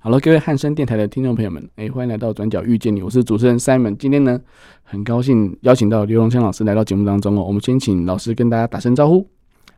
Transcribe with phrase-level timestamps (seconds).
[0.00, 3.96] 好了，各位汉声电台的听众朋友们，哎，欢迎来到转角遇见你，我是主持人 Simon。
[3.96, 4.40] 今天呢，
[4.84, 7.42] 很高兴邀请到刘荣香老师来到节目当中哦。
[7.42, 9.28] 我们先请老师跟大家打声招呼。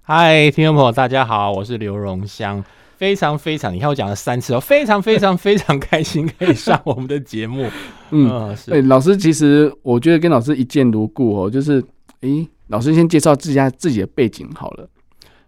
[0.02, 2.62] 嗨，听众朋友，大家好，我是刘荣香，
[2.98, 7.66] 非常非常，你看我讲了三次哦，非常非常非常开心可以上我们的节目。
[8.12, 11.82] 嗯，对，老师其实我觉得跟老师一见如故哦，就是，
[12.20, 14.86] 哎，老师先介绍自家自己的背景好了。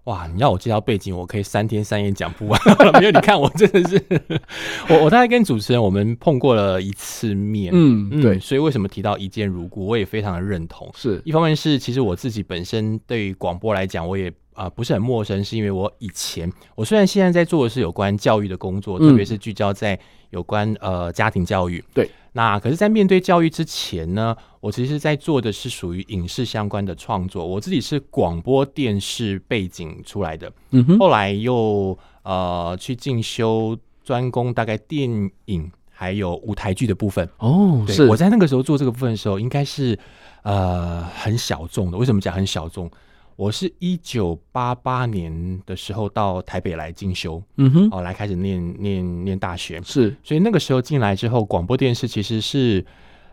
[0.05, 0.27] 哇！
[0.35, 2.61] 你要我介绍背景，我可以三天三夜讲不完。
[2.99, 4.05] 没有，你看我真的是，
[4.91, 10.91] 我我大概跟主持人我们碰过了一次面，嗯，对，所以为什么提到一见如故，我也非常的认同。
[10.97, 19.97] 是，一方面是其实我自己本身对于广播来讲，我也啊、呃、不是很陌生，是因为我以前我虽然现在在做的是有关教育的工作，特别是聚焦在
[20.31, 22.11] 有关呃家庭教育，对。
[22.35, 27.47] 那可是，在面对教育之前呢，我其实在做的是属于影视相关的创作。
[27.47, 30.99] 我自己是广播电视背景出来的，嗯哼。
[30.99, 37.29] 后来又呃去进修专攻大概电影还有舞台剧的部分。
[37.37, 38.07] 哦，对，是。
[38.07, 39.99] 我在那个时候做这个部分的时候，应该是
[40.43, 41.99] 呃很小众的。
[41.99, 42.91] 为什么讲很小众？
[43.37, 52.85] 我是一九八八年的时候到台北来进修，嗯哼，哦，来开始念念念大学，是，所以那个时候进来之后，广播电视其实是，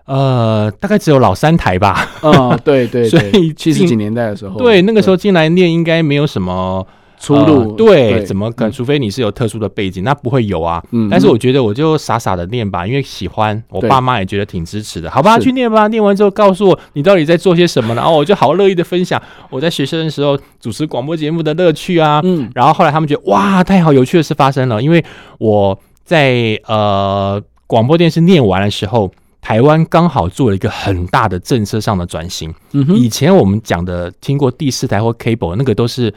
[0.05, 6.86] 呃，大概只有老三台吧，啊、哦，对对，对， 所以七十几年代的时候，对，那个时候进来念应该没有什么。
[7.19, 8.71] 出路、呃、对，对，怎么可能？
[8.71, 10.81] 除非你是有特殊的背景，嗯、那不会有啊。
[10.91, 15.11] 嗯，但是我觉得我就傻傻的念吧，因为喜欢，我爸妈也觉得挺支持的。
[15.11, 15.87] 好吧，去念吧。
[15.89, 22.21] 念完之后告诉我你到底在做些什么，然后我就好乐意的分享 我在学生的时候主持广播节目的乐趣啊。
[22.23, 24.81] 嗯，然后后来他们觉得哇，太好，有趣的事发生了。
[24.81, 25.03] 因为
[25.39, 32.53] 我在呃广播电视念完的时候，台湾刚好做了一个很大的政策上的转型。
[32.71, 36.13] 嗯哼，以前我们讲的听过第四台或 cable 那个都是。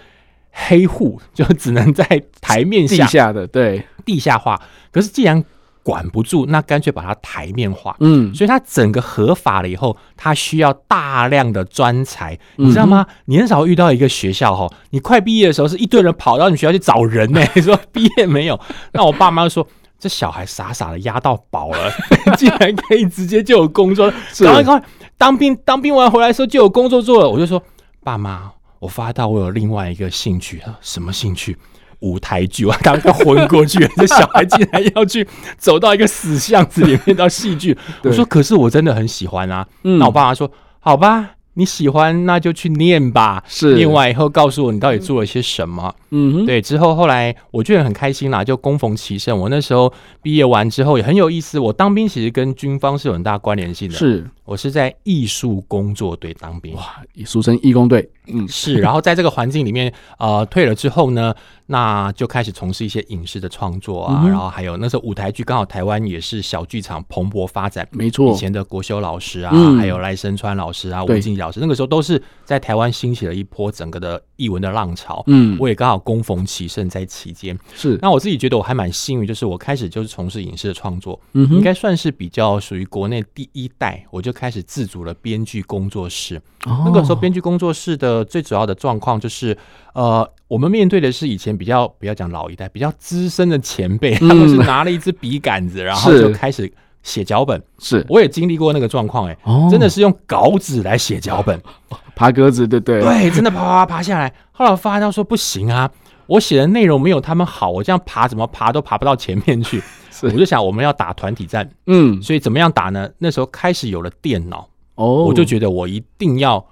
[0.53, 2.05] 黑户 就只能在
[2.41, 4.61] 台面下，地下的，对，地下化。
[4.93, 5.43] 可是既然
[5.83, 7.97] 管不住，那干脆把它台面化。
[7.99, 13.05] 嗯，所以它整个合法了以后，它需要大量的专才，你知道吗？
[13.09, 18.61] 嗯、你很少遇到一个学校哈，你快毕业的时候是一堆人跑到你学校去找人呢、欸， 说毕业没有？
[18.93, 19.67] 那我爸妈就说，
[19.99, 21.91] 这小孩傻傻的压到宝了，
[22.39, 24.09] 竟然可以直接就有工作，
[24.39, 24.83] 赶快赶快
[25.19, 27.29] 当兵，当兵完回来的时候就有工作做了。
[27.29, 27.61] 我就说，
[28.05, 28.53] 爸妈。
[28.83, 31.57] 我发到我有另外一个兴趣啊，什么兴趣？
[32.01, 35.25] 舞台剧，我刚刚昏过去，这小孩竟然要去
[35.57, 37.79] 走到一个死巷子里面到戏剧。
[38.03, 39.65] 我说，可是我真的很喜欢啊。
[39.85, 40.51] 嗯，那我爸妈说，
[40.81, 41.37] 好吧。
[41.55, 45.95] 你喜欢那就去念吧，是念完以后告诉我你到底做了些什么。
[46.09, 49.39] 嗯哼，对，之后后来我觉得很开心啦，就恭逢其盛。
[49.39, 49.93] 我那时候
[50.23, 53.95] 毕业完之后也很有意思，我当兵其实跟军方是有很大关联性的。
[53.95, 58.07] 是，我是在艺术工作队当兵，哇，俗称义工队。
[58.27, 58.75] 嗯，是。
[58.75, 61.35] 然后在这个环境里面，呃，退了之后呢，
[61.67, 68.31] 那就开始从事一些影视的创作啊，嗯、然后还有那时候舞台剧刚好台湾也是小剧场蓬勃发展，没错。
[68.31, 75.25] 以前的国修老师啊，嗯、还有赖声川老师啊，吴静老师，那个时候都是在台湾兴起了一波整个的艺文的浪潮。
[75.29, 77.59] 嗯，我也刚好恭逢其盛在其间。
[77.75, 86.37] 是，那我自己觉得我还蛮幸运，就是我开始就是从事影视的创作，嗯，应该算是比较属于国内第一代，我就开始自主了编剧工作室。
[86.67, 89.57] 哦，那个时候编剧工作室的最主要的状况就是，
[89.95, 96.73] 呃，我们面对的是以前比较不要讲老一代，比较资深的前辈，他们是拿了一支笔杆子，然后就开始。
[97.05, 99.37] 写脚本是，我也经历过那个状况，哎，
[99.69, 101.61] 真的是用稿纸来写脚本，
[102.15, 104.33] 爬格子，对对对，真的爬爬爬下来。
[104.53, 105.91] 后来我发现到说不行啊，
[106.29, 109.83] 我写的内容没有他们好，我这样爬怎么爬都爬不到前面去。
[110.23, 113.11] 我就想我们要打团体战，嗯，所以怎么样打呢？
[113.19, 116.65] 那时候开始有了电脑，哦，我就觉得我一定要。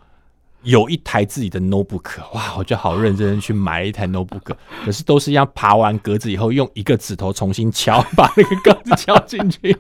[0.63, 4.53] 有一台自己的 notebook，哇，我就好认真的去买了一台 notebook，
[4.85, 9.75] 可是都是要爬完格子以后，用一个指头重新敲， 把那个格子敲进去。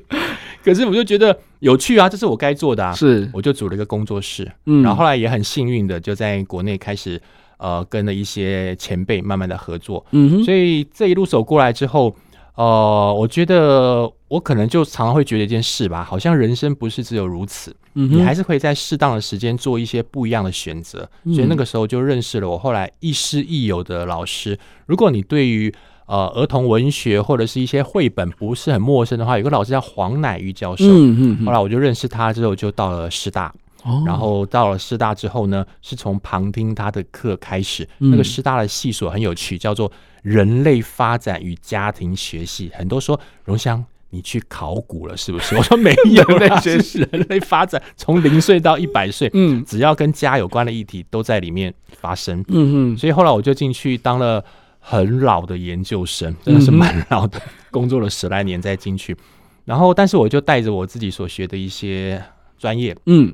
[0.64, 7.20] 可是我就觉得有趣啊，这是我该做的啊，是，我就组了一个工作室，嗯，然后后来也很幸运的就在国内开始
[7.58, 12.16] 呃跟了一些前辈慢慢的合作，嗯哼，所以这一路走过来之后。
[12.60, 21.08] 呃，我觉得我可能就常常会觉得一件事吧，好像人生不是只有如此，嗯，你还是可以在适当的时间做一些不一样的选择。
[21.24, 21.32] 嗯。
[21.32, 24.58] 所以那个时候就认识了我后来亦师亦友的老师。
[24.84, 25.72] 如果你对于
[26.04, 30.84] 呃儿童文学或者是一些绘本不是很陌生的话，有个老师叫黄乃玉教授。
[30.84, 31.46] 嗯嗯。
[31.46, 33.50] 后来我就认识他之后，就到了师大。
[33.84, 37.88] 哦，然后到了师大之后呢，是从旁听他的课开始。
[37.98, 39.90] 嗯、那个师大的系所很有趣，叫做
[40.22, 42.70] 人类发展与家庭学系。
[42.74, 45.54] 很多说荣香，你去考古了是不是？
[45.58, 52.40] 我说没有，人类学系人类发展从零岁到一百岁，嗯，只要跟家有关的议题都在里面发生。
[52.48, 54.44] 嗯嗯，所以后来我就进去当了
[54.78, 59.16] 很老的研究生，真的是蛮老的，嗯、工作了十来年再进去。
[59.64, 62.22] 然后，但是我就带着我自己所学的一些
[62.58, 63.32] 专业，嗯。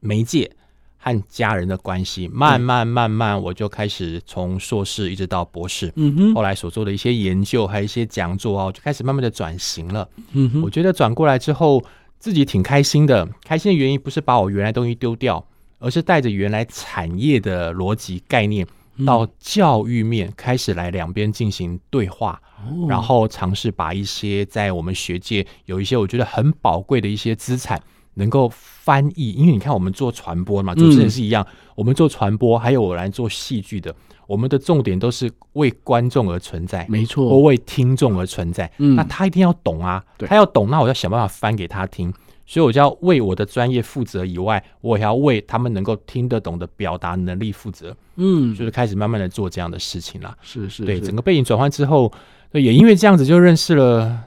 [0.00, 0.50] 媒介
[0.98, 10.08] 和家人的关系，慢慢慢慢，我就开始从硕士一直到博士，嗯哼，后来所做的一些研究，还有一些讲座啊，我就开始慢慢的转型了。
[10.32, 11.84] 嗯哼，我觉得转过来之后，
[12.18, 13.28] 自己挺开心的。
[13.44, 15.44] 开心的原因不是把我原来东西丢掉，
[15.78, 18.66] 而是带着原来产业的逻辑概念，
[19.06, 22.40] 到教育面开始来两边进行对话，
[22.88, 27.80] 然后尝试把一些在我们学界有一些我觉得很宝贵的一些资产。
[28.16, 33.94] 能够翻译，因为你看，我们做传播嘛，主持人是一样，嗯、我们做传播，还有我来做戏剧的，
[34.26, 38.70] 我们的重点都是为观众而存在，没错，或为听众而存在。
[38.78, 42.12] 嗯，那他一定要懂啊，他要懂，那我要想办法翻给他听，
[42.46, 47.94] 所以我就要为我的专业负责以外，我也要为他们能够听得懂的表达能力负责。
[48.16, 50.34] 嗯，就是开始慢慢的做这样的事情了。
[50.40, 52.10] 是是，是，对，整个背景转换之后，
[52.52, 54.25] 也因为这样子就认识了。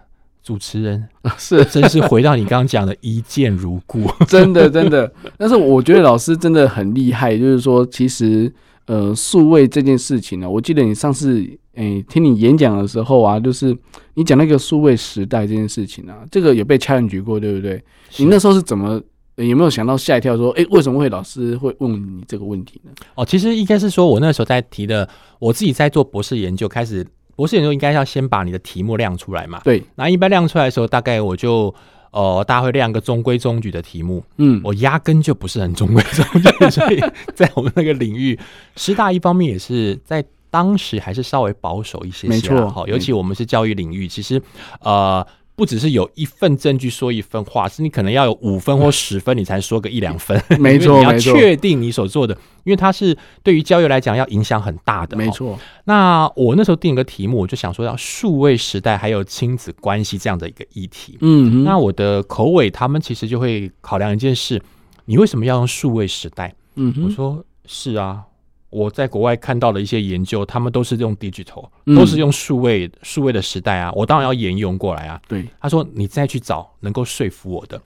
[0.50, 1.08] 主持人
[1.38, 5.12] 是，真是回到你刚刚讲的一见如故， 真的真的。
[5.38, 8.52] 但是我觉得老师真的很厉害，就是说，其实
[8.88, 11.40] 呃，数位这件事情呢，我记得你上次
[11.76, 13.78] 诶、欸、听你演讲的时候啊，就是
[14.16, 17.80] 你讲那个数位时代这件事情啊，这个也被 challenge 过，对不对？
[18.18, 19.00] 你那时候是怎么、
[19.36, 22.92] 呃、有没有想到吓一跳，说诶、欸，为什么会老师会问你这个问题呢？
[23.14, 25.08] 哦，其实应该是说我那时候在提的，
[25.38, 27.06] 我自己在做博士研究开始。
[27.40, 29.62] 博士研究应该要先把你的题目亮出来嘛？
[29.64, 29.82] 对。
[29.96, 31.74] 那一般亮出来的时候，大概我就
[32.12, 34.22] 呃，大家会亮个中规中矩的题目。
[34.36, 37.00] 嗯，我压根就不是很中规中矩，所以
[37.34, 38.38] 在我们那个领域，
[38.76, 42.70] 师大一方面也是在当时还是稍微保守一些些，没错。
[42.70, 44.42] 好，尤其我们是教育领域，其实
[44.82, 45.26] 呃。
[45.60, 50.42] 不只是有一份证据说一份话，是你可能要有五分或十分，你才说个一两分。
[50.58, 52.34] 没错， 你要确定你所做的，
[52.64, 55.18] 因为它是对于教育来讲要影响很大的。
[55.18, 55.60] 没错。
[55.84, 61.18] 那我那时候定一个题目，我就想说要数位时代还有亲子关系这样的一个议题。
[61.20, 64.62] 嗯，那我的口尾他们其实就会考量一件事：
[65.04, 66.56] 你为什么要用数位时代？
[66.76, 68.24] 嗯，我说是啊。
[68.70, 73.92] 我在国外看到的一些研究，他们都是用 digital，都是用数位数位的时代啊。
[73.96, 75.20] 我当然要沿用过来啊。
[75.28, 77.82] 对，他说你再去找能够说服我的，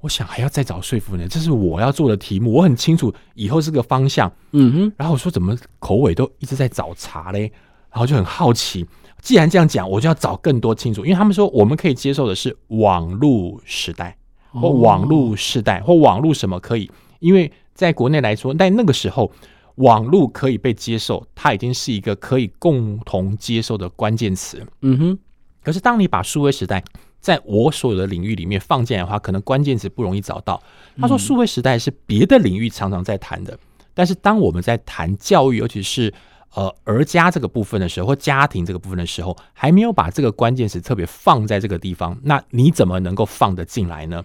[0.00, 4.30] 我想还要再找说服你，这是我要做的题目，我很清楚以后是个方向。
[4.50, 4.92] 嗯哼。
[4.96, 7.52] 然后我说怎么口尾都一直在找茬嘞？
[7.92, 8.84] 然后就很好奇，
[9.22, 14.16] 既然这样讲，我就要找更多清楚，因为他们说我们可以接受的是网络时代
[14.50, 16.90] 或网络时代或网络什么可以，
[17.20, 19.30] 因为在国内来说，在那个时候。
[19.76, 24.66] 网络可以被接受，它已经是一个可以共同接受的关键词。
[24.82, 25.18] 嗯哼。
[25.62, 26.84] 可是，当你把数位时代
[27.20, 30.62] 在我所有的领域里面放进来的话，可能关键词不容易找到。
[31.00, 33.58] 他说，数位时代是别的领域常常在谈的，嗯、
[33.92, 36.14] 但是当我们在谈教育，尤其是
[36.54, 44.24] 呃儿家这个部分的时候，或家庭这个部分的时候，还没有把这个关键词特别放在这个地方，那你怎么能够放得进来呢？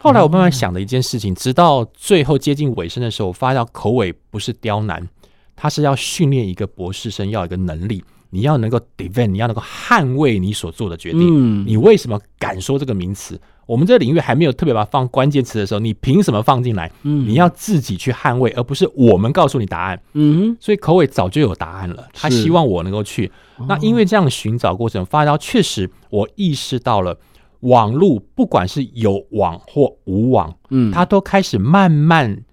[0.00, 5.08] 后来我慢慢想的一件事情，直到最后接近尾声的时候，我发现口尾不是刁难，
[5.56, 11.66] 他是要训练一个博士生要一个能力，你要能够 defend，你要能够捍卫你所做的决定。
[11.66, 13.40] 你为什么敢说这个名词？
[13.66, 16.90] 我们这个领域还没有特别把它放关键词的时候，你凭什么放进来？
[17.02, 20.00] 你要自己去捍卫，而不是我们告诉你答案。
[20.14, 23.30] 嗯，所以口尾早就有答案了，他希望我能够去。
[23.66, 27.18] 那因为这样的寻找过程，发现确实我意识到了。
[27.60, 32.44] 网络不管是有网或无网，嗯，它都开始慢慢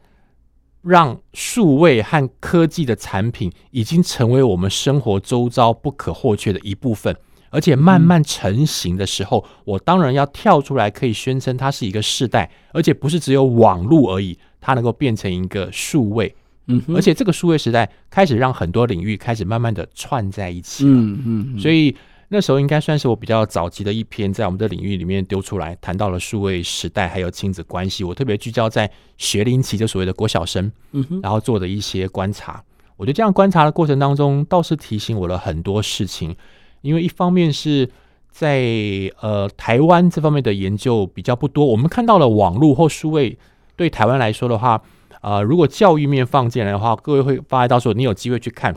[0.81, 7.15] 让数位和科技的产品已经成为我们生活周遭不可或缺的一部分，
[7.51, 16.35] 而且慢慢成型的时候，我当然要跳出来，可以宣称它是一个世代，而且不是只有网络而已，它能够变成一个数位，
[16.65, 21.95] 嗯，而且这个数位时代开始让很多领域开始慢慢的串在一起了，嗯嗯，所以。
[22.29, 28.03] 那时候应该算是我比较早期的一篇，在我们的领域里面丢出来，谈到了数位时代还有亲子关系。
[28.03, 32.63] 我特别聚焦在学龄期，就所谓的国小生，嗯，然后做的一些观察。
[32.97, 36.35] 我觉得这样观察的过程当中，倒是提醒我了很多事情。
[36.81, 37.89] 因为一方面是
[38.31, 38.63] 在
[39.21, 43.37] 呃台湾这方面的研究比较不多，我们看到了网络或数位
[43.75, 44.81] 对台湾来说的话，
[45.21, 48.75] 呃，如果教育面放进来的话，各位会发现到时候你有机会去看。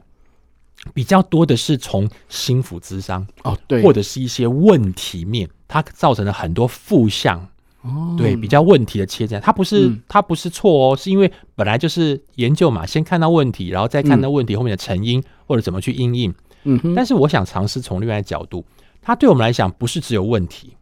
[0.95, 7.47] 比较多的是从心腹之伤哦，对，或者是一些问题面，它造成了很多负向
[7.83, 16.35] 哦，对，比较问题的切这样，它不是、嗯、它不是错哦，是因为本来就是研究嘛，先看到问题，然后再看到问题后面的成因、嗯、或者怎么去因应。
[16.65, 18.65] 嗯哼，但是我想尝试从另外一个角度，
[19.01, 20.73] 它对我们来讲不是只有问题，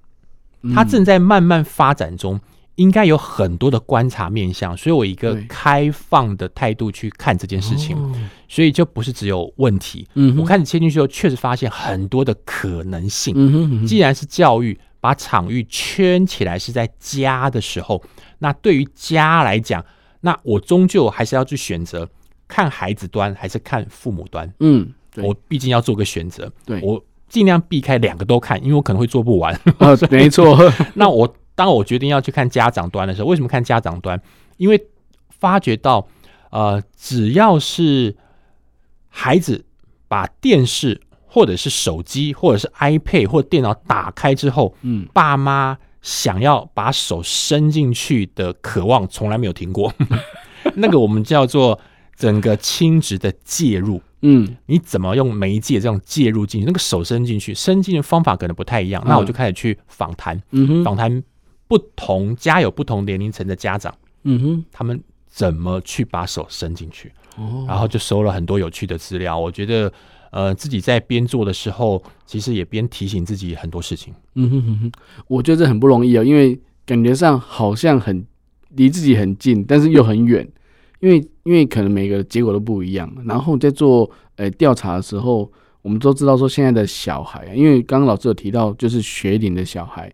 [0.75, 2.41] 它正在慢慢发展中。
[2.77, 7.97] 应该有很多的观察面向，所以我一个开放的态度去看这件事情，
[8.49, 10.07] 所以就不是只有问题。
[10.15, 13.35] 嗯，我开始切进去后，确实发现很多的可能性。
[13.37, 18.03] 嗯哼，既然是教育，把场域圈起来是在家的时候，
[18.39, 19.83] 那对于家来讲，
[20.21, 22.07] 那我终究还是要去选择
[22.47, 24.53] 看孩子端还是看父母端。
[24.61, 26.53] 嗯，我毕竟要做个选择。
[26.67, 29.55] 对，我尽量避开两个都看，因为我可能会做不完。
[29.79, 30.59] 啊，没错。
[30.93, 31.35] 那我。
[31.57, 34.21] 当我决定要去看家长端的时候，为什么看家长端？
[34.59, 34.87] 因为
[35.31, 36.07] 发觉到，
[36.51, 38.15] 呃，只要是
[39.09, 39.65] 孩子
[40.07, 49.93] 把电视或者是手机或者是 iPad 或者电脑打开之后，嗯，爸妈想要把手伸进去的渴望从来没有停过。
[50.77, 51.81] 那个我们叫做
[52.17, 54.01] 整个亲职的介入。
[54.23, 56.67] 嗯，你怎么用媒介这种介入进去？
[56.67, 59.03] 那个手伸进去，伸进的方法可能不太一样。
[59.07, 61.23] 那我就开始去访谈，嗯哼，访谈。
[61.69, 67.13] 不同家有不同年龄层的家长，嗯哼，他们怎么去把手伸进去？
[67.37, 69.39] 哦，然后就收了很多有趣的资料。
[69.39, 69.93] 我觉得，
[70.31, 74.15] 呃，自己在边做的时候，其实也边提醒自己很多事情。
[74.35, 74.93] 嗯哼哼哼，
[75.27, 78.25] 我觉得这很不容易啊，因为感觉上好像很
[78.71, 80.49] 离自己很近，但是又很远。
[81.01, 83.13] 因为因为可能每个结果都不一样。
[83.27, 85.51] 然后在做呃调查的时候，
[85.83, 90.11] 我们都知道说现在的小孩，因为刚刚老师有提到，就是学龄的小孩。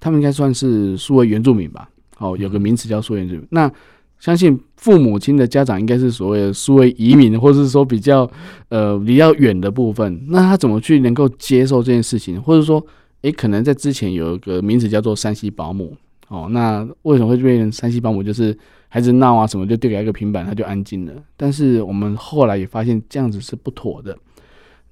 [0.00, 1.88] 他们应该算是数位原住民吧？
[2.18, 3.46] 哦，有个名词叫数位原住民。
[3.50, 3.70] 那
[4.18, 8.30] 相信父母亲的家长应该是所谓的数位移民，或者是说比较
[8.68, 10.26] 呃比较远的部分。
[10.28, 12.40] 那他怎么去能够接受这件事情？
[12.42, 12.84] 或者说，
[13.22, 15.96] 诶，可能在之前有一个名词叫做山西保姆。
[16.28, 18.22] 哦，那为什么会变成山西保姆？
[18.22, 18.56] 就是
[18.88, 21.12] 孩子闹啊什么，就丢给他一个平板，他就安静了。
[21.36, 24.16] 但是我们后来也发现这样子是不妥的。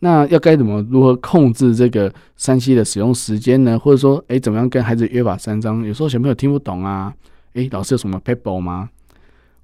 [0.00, 3.76] 那要该怎么如何控制这个三 C 的使用时间呢？
[3.76, 5.84] 或者说，哎，怎么样跟孩子约法三章？
[5.84, 7.12] 有时候小朋友听不懂啊，
[7.54, 8.88] 哎，老师有什么 paper 吗？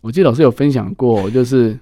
[0.00, 1.78] 我记得老师有分享过， 就是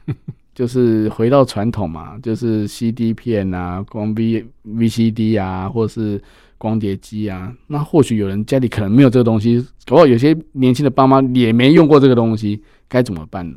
[0.55, 6.23] 就是回到传统嘛，就是 CD 片啊，光 V VCD 啊，或者是
[6.59, 7.51] 光碟机啊。
[7.69, 13.57] 那或许有人家里可能没有这个东西，搞不好有些年轻的爸妈也没用过这个东西，该怎么办呢？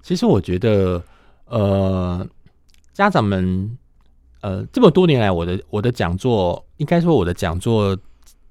[0.00, 1.04] 其实我觉得，
[1.44, 2.26] 呃，
[2.94, 3.76] 家长们。
[4.40, 7.96] 呃，这么多年来，我的我的讲座，应该说我的讲座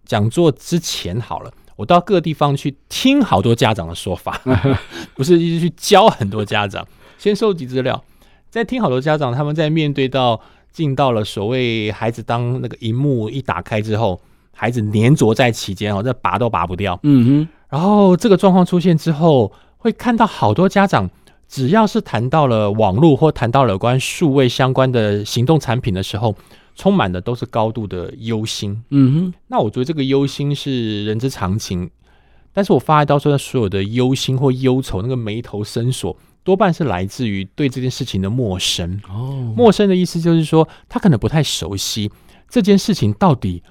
[0.05, 4.39] 讲座之前好了，我到各个地方去听好多家长的说法，
[5.15, 8.03] 不是一直去教很多家长，先收集资料，
[8.50, 10.39] 再听好多家长他们在面对到
[10.72, 14.22] 进到了所谓孩子当那个荧幕一打开之后，
[14.53, 21.10] 孩子黏着在其间哦，这拔都拔不掉，嗯哼，然后这个状况出现之后，会看到好多家长。
[21.50, 26.36] 只要是谈到了网络或谈到了有关数位相关的行动产品的时候，
[26.75, 28.82] 充满的都是高度的忧心。
[28.89, 31.89] 嗯哼，那我觉得这个忧心是人之常情，
[32.53, 39.01] 但是我发觉到说，所有的忧心或忧愁，那个眉头深锁，多半是来自于对这件事情的陌生。
[39.10, 42.12] 哦，陌生的意思就是说，他可能不太熟悉
[42.48, 43.63] 这件事情到底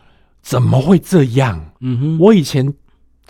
[0.43, 1.71] 怎么会这样。
[1.81, 2.75] 嗯哼，我以前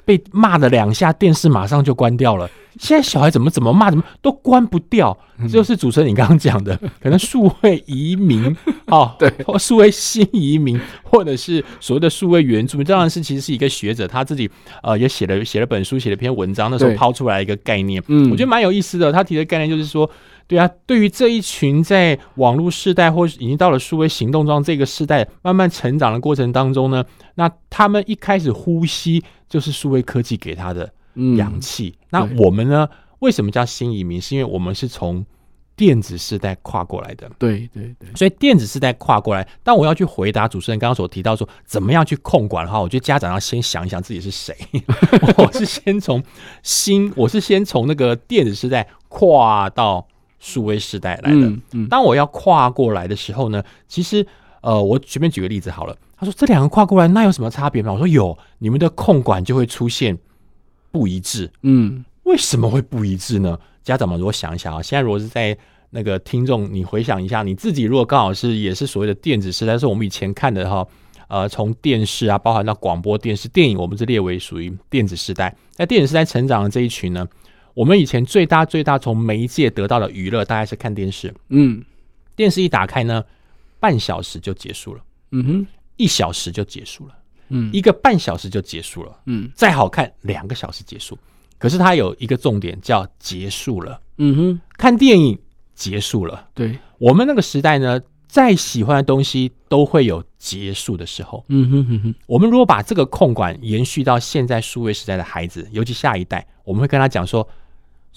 [0.08, 2.48] 被骂了两下，电视马上就关掉了。
[2.78, 14.48] 现在小孩怎么怎么骂，怎么都关不掉，这就是主持人你刚刚讲的， 可能数位移民哦，对，或数位新移民，或者是所谓的数位原住民，这样是其实是一个学者他自己
[14.82, 19.12] 呃也写了写了本书，写了篇文章，那时候抛出来一个概念，嗯，我觉得蛮有意思的。
[19.12, 20.10] 他提的概念就是说，
[20.48, 27.04] 对啊，对于这一群在网络世代或已经到了数位行动中这个世代慢慢成长的过程当中呢，
[27.36, 30.92] 那他们一开始呼吸就是数位科技给他的。
[31.36, 31.98] 氧气。
[32.10, 32.88] 那我们呢？
[33.18, 34.20] 为什么叫新移民？
[34.20, 35.26] 是因为我们是从
[35.74, 37.28] 电子时代跨过来的。
[37.40, 38.08] 对对对。
[38.14, 44.54] 所以电子时代跨过来，当我要去回答主持人刚刚所提到说怎么样去控管的话，我觉得家长要先想一想自己是谁。
[45.38, 46.22] 我是先从
[46.62, 50.06] 新，我是先从那个电子时代跨到
[50.38, 51.46] 数位时代来的。
[51.46, 51.88] 嗯嗯。
[51.88, 54.26] 当我要跨过来的时候呢，其实
[54.60, 55.96] 呃，我随便举个例子好了。
[56.16, 57.92] 他说这两个跨过来，那有什么差别吗？
[57.92, 60.18] 我说有，你们的控管就会出现。
[60.90, 63.56] 不一致，嗯，为什么会不一致呢？
[63.84, 65.56] 家长们如果想一想啊，现在如果是在
[65.90, 70.84] 那个听众，你回想一下，你自己如果刚好是也是所谓的电子时代，是我们以前看的哈，
[71.28, 75.54] 呃，从电视啊，包含到广播电视、电影，我们是列为属于电子时代。
[75.72, 77.28] 在电子时代成长的这一群呢，
[77.78, 81.80] 我们以前最大最大从媒介得到的娱乐，大概是看电视，嗯，
[82.34, 83.24] 电视一打开呢，
[83.78, 85.66] 半小时就结束了，嗯哼，
[85.96, 87.14] 一小时就结束了。
[87.50, 91.16] 嗯，一个半小时就结束了，嗯，再好看两个小时结束。
[91.56, 95.38] 可是它有一个重点叫结束了，嗯哼，看电影
[95.76, 96.48] 结束了。
[96.54, 101.44] 对，我们那个时代呢，再喜欢的东西都会有结束的时候。
[101.46, 107.48] 嗯哼哼哼，我们如果把这个控管延续到现在数位时代的孩子，尤其下一代，我们会跟他讲说，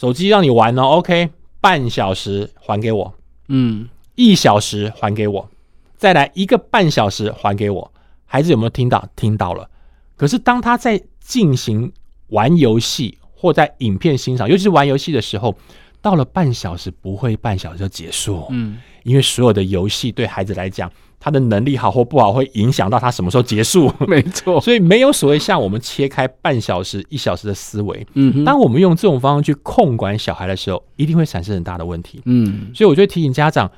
[0.01, 1.29] 手机让你玩哦，OK，
[1.59, 3.13] 半小时还给我，
[3.49, 5.47] 嗯，一小时还给我，
[5.95, 7.91] 再来一个半小时还给我。
[8.25, 9.07] 孩子有没有听到？
[9.15, 9.69] 听到了。
[10.15, 11.93] 可是当他在进行
[12.29, 15.55] 玩游戏，或在影片欣赏，尤其是玩游戏的时候，
[16.01, 20.91] 到了半小时不会半小时就结束，嗯，因为所有的游戏对孩子来讲，
[21.23, 33.71] 他的能力好或不好会影响到他什么时候结束， 没错，所以没有所谓像我们切开半小时、一小时的思维，嗯哼，当我们用这种方式去控管小孩的时候，一定会产生很大的问题，嗯，所以我就提醒家长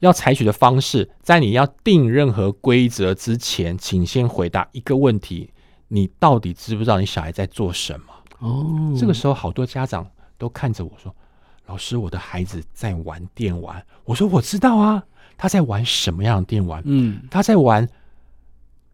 [0.00, 5.50] 要采取的方式，在你要定任何规则之前，请先回答一个问题：
[5.86, 8.06] 你到底知不知道你小孩在做什么？
[8.40, 10.04] 哦，这个时候好多家长
[10.36, 11.14] 都看着我说
[11.66, 15.02] ：“老师，我的孩子在玩电玩。”我说：“我知道啊，
[15.38, 16.82] 他在玩什么样的电玩？
[16.84, 17.88] 嗯，他在玩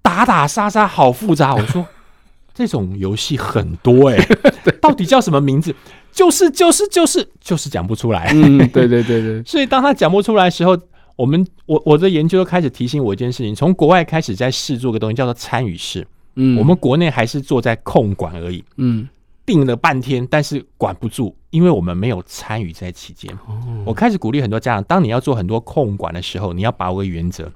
[0.02, 1.84] 打打杀杀，好复杂。”我说
[2.54, 4.38] ：“这种游戏很多哎、欸，
[4.80, 5.74] 到底叫什么名字？
[6.12, 9.42] 就是就是就是就是讲不出来。”嗯，对对对对。
[9.48, 10.78] 所以当他讲不出来的时候，
[11.16, 16.06] 我们我我的研究开始提醒我一件事情：从国外开始在试做个东西，叫做参与式。
[16.36, 18.62] 嗯，我们国内还是做在控管而已。
[18.76, 19.08] 嗯。
[19.46, 23.32] 定了半天，但是管不住，因为我们没有参与在期间。
[23.84, 27.48] 我开始鼓励很多家长，当你要做很多控管的时候，你要把握原则，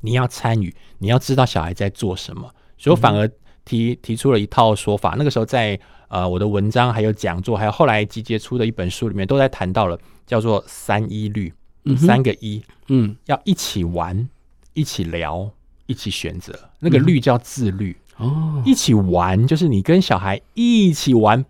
[0.00, 2.50] 你要参与，你要知道小孩在做什么。
[2.78, 3.30] 所以我反而
[3.66, 5.16] 提提出了一套说法。
[5.18, 11.52] 那个时候在呃我的文章、还有讲座、还有后来集结出的一本书里面，都在谈到了叫做三一律，
[11.98, 14.26] 三个一，嗯，要一起玩，
[14.72, 15.50] 一起聊，
[15.84, 16.58] 一起选择。
[16.80, 17.94] 那个律叫自律。
[18.16, 21.44] 哦，一起玩就是你跟小孩一起玩。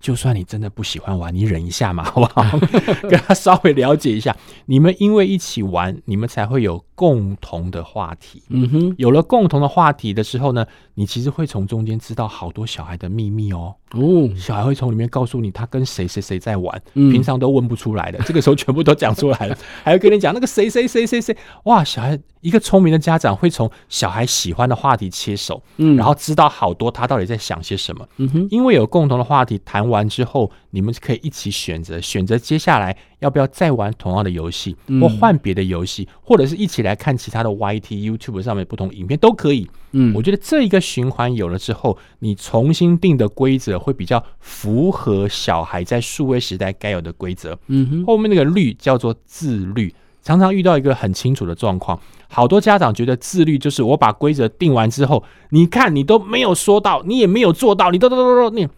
[0.00, 2.58] 就算你真的不喜欢玩，你忍一下嘛， 好不好？
[3.10, 4.36] 跟他稍微了解一下，
[4.66, 8.42] 你们因为一起玩，你们才会有共同的话题。
[8.48, 13.74] 嗯哼，有了共同的话题的时候呢，你其实会从中间知道好多小孩的秘密哦。
[13.92, 21.36] 哦，小孩会从里面告诉你他跟谁谁谁在玩，嗯、平常都问不出来的，这个时候全部都讲出来了， 还会跟你讲那个谁谁谁谁谁。
[21.64, 28.06] 哇，小孩一个聪明的家长会从小孩喜欢的话题切手，嗯，然后知道好多他到底在想些什么。
[28.18, 39.68] 嗯哼，因为有共同的话题谈完之后，你们可以一起选择，选择接下来要不要再玩同样的游戏，或换别的游戏，或者是一起来看其他的 YT、YouTube 上面不同影片都可以。
[39.92, 47.58] 嗯，我觉得这一个循环有了之后，你重新定的规则会比较符合小孩在数位时代该有的规则。
[47.68, 58.68] 嗯哼，后面那个律叫做自律，常常遇到一个很清楚的状况，好多家长觉得自律就是我把规则定完之后，你看你都没有说到，你也没有做到，你都都都都你。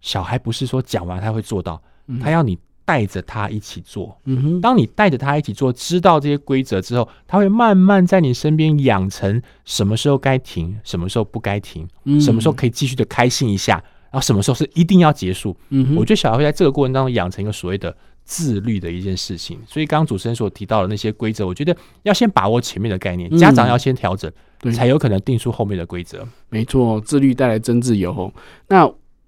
[0.00, 1.82] 小孩不是说讲完他会做到，
[2.20, 4.16] 他要你带着他一起做。
[4.24, 11.86] 嗯哼，当你带着他一起做，知道这些规则之后，他会慢慢在你身边养成什么时候该停，什么时候不该停，
[12.20, 13.74] 什么时候可以继续的开心一下，
[14.10, 15.56] 然后什么时候是一定要结束。
[15.70, 19.58] 嗯哼，我觉得小孩会在这个过程当中养成一个所谓的自律的一件事情。
[19.66, 24.30] 所以刚刚主持人所提到的那些规则，我觉得要先把握前面的概念，家长要先调整，
[24.72, 26.26] 才有可能定出后面的规则。
[26.50, 28.32] 没错，自律带来真自由。
[28.68, 28.86] 那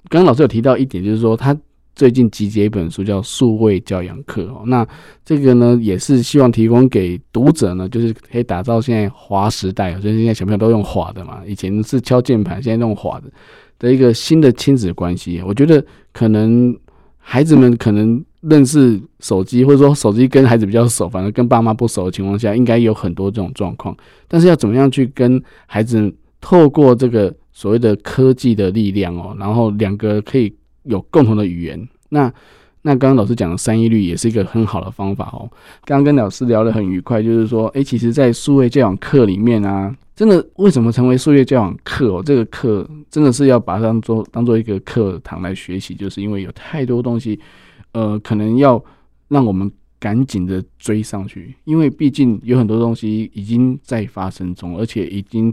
[0.09, 1.57] 刚刚老师有提到一点，就是说他
[1.95, 4.63] 最近集结一本书叫《数位教养课》哦。
[4.67, 4.87] 那
[5.25, 13.31] 这个呢，也是希望提供给读者呢，就是可以打造现在滑时代，就是现在小朋友都用滑的嘛，以前是敲键盘，现在用滑的
[13.79, 15.43] 的一个新的亲子关系。
[15.47, 16.77] 我觉得可能
[17.19, 23.97] 孩子们可能认识手机，或者说手机跟孩子比较熟，反正跟爸妈不熟的情况下，应该有很多这种状况。
[24.27, 27.35] 但是要怎么样去跟孩子透过这个？
[27.57, 30.53] 所谓的科技的力量哦，然后两个可以
[30.85, 31.89] 有共同的语言。
[32.09, 32.33] 那
[32.83, 35.51] 那刚刚老师讲的三一律也是一个很好的方法哦。
[35.85, 42.23] 刚刚跟老师聊得很愉快，就是说，诶，其实，在数位教养课里面啊，真的为什么成为数位教养课哦？
[42.23, 47.41] 这个课真的是要把它当做当做一个课堂来学习，就是因为有太多东西，
[47.93, 48.83] 呃，可能要
[49.29, 55.53] 让我们赶紧的追上去，因为毕竟有很多东西已经在发生中，而且已经。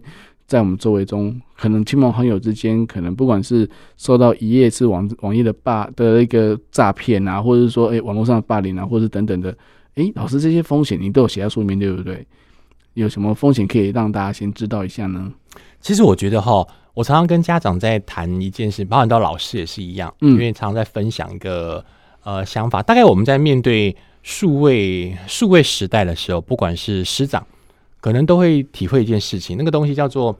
[0.52, 9.50] 在我们周围中，可能亲朋好友之间，可能不管是受到一夜是网网页的霸的一个诈骗啊，或者是说，哎、欸，网络上的霸凌啊，或者是等等的，
[9.96, 12.28] 哎、欸，老师这些风险你都有写在书里面，对不对？
[12.96, 15.32] 有什么风险可以让大家先知道一下呢？
[15.80, 21.82] 其实我觉得哈，我常常跟家长在谈一件事，包含到老师也是一样，嗯，因为常常在分享一个
[22.26, 22.84] 呃想法。
[22.84, 27.42] 大概我们在面对数位数位时代的时候，不管是师长。
[28.02, 30.38] 可能都会体会一件事情，那个东西叫做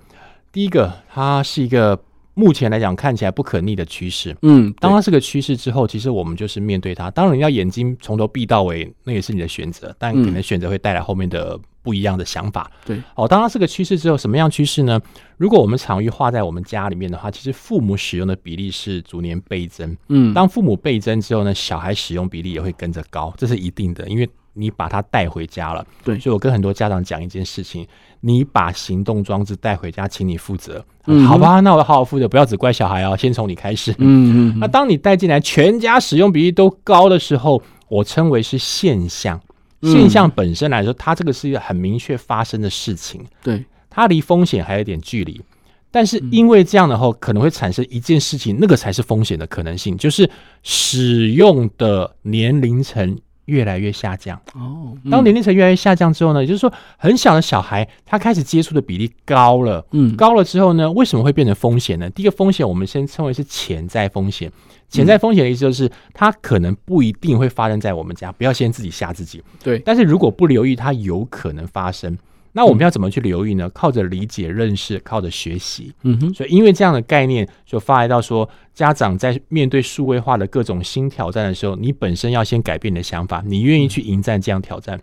[0.52, 1.97] 第一个，它是一个
[2.34, 4.36] 目前来讲看起来不可逆的趋势。
[4.41, 7.10] 嗯，当它是个趋势之后，其实我们就是面对它。
[7.12, 11.58] 当然，要眼睛从头闭到尾，那也是你的选择，但可能选择会带来后面的。
[11.84, 15.02] 不一样的想法，对，哦，当它是个趋势之后，什么样趋势呢？
[15.38, 19.97] 如果我们场域画在我们家里面的话，其实父母使用的比例是逐年倍增。
[20.10, 25.86] 嗯，当父母倍增之后呢，小孩使用比例也会跟着高，这是一定的，因为你把它带回家了。
[26.04, 27.88] 对，所以我跟很多家长讲一件事情：
[28.20, 30.84] 你把行动装置带回家，请你负责。
[31.08, 33.92] 嗯，好吧，那我好好负责，不要只怪小孩哦，先从你开始。
[33.98, 34.60] 嗯嗯。
[34.60, 39.40] 那当你带进来，全家使用比例都高的时候，我称为是现象。
[39.84, 45.42] 现象本身来说，它这个是一个很明确发生的事情，对，它离风险还有点距离，
[45.90, 50.30] 但是因为这样的话，可能会产生一件事情，那个才是风险的可能性，就是
[50.62, 54.39] 使用的年龄层越来越下降。
[54.54, 62.10] 哦，当年龄层越来越下降之后呢，也就是说，很小的小孩他开始接触的比例高了，嗯，高了之后呢，为什么会变成风险呢？
[62.10, 64.51] 第一个风险我们先称为是潜在风险。
[64.89, 69.41] 潜在风险的意思就是，它可能不一定会发生在我们家，不要先自己吓自己。
[69.63, 72.17] 对，但是如果不留意，它有可能发生。
[72.54, 73.70] 那我们要怎么去留意呢？
[73.70, 75.94] 靠着理解、认识，靠着学习。
[76.04, 76.34] 嗯哼。
[76.34, 85.00] 所以，因为这样的概念，就发来到说，家长在面对数位化的各种新挑战的时候，你本身要先改变你的想法，你愿意去迎战这样挑战。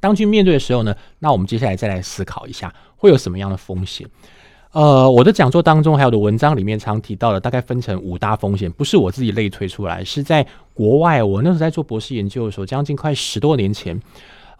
[0.00, 4.08] 当去面对的时候呢，那我们接下来再来思考一下，会有什么样的风险？
[4.72, 11.20] 呃，我的讲座当中还有的文章里面常提到的，大概分成五大风险，不是我自己类推出来，是在国外。
[11.20, 14.00] 我那时候在做博士研究的时候，将近快十多年前，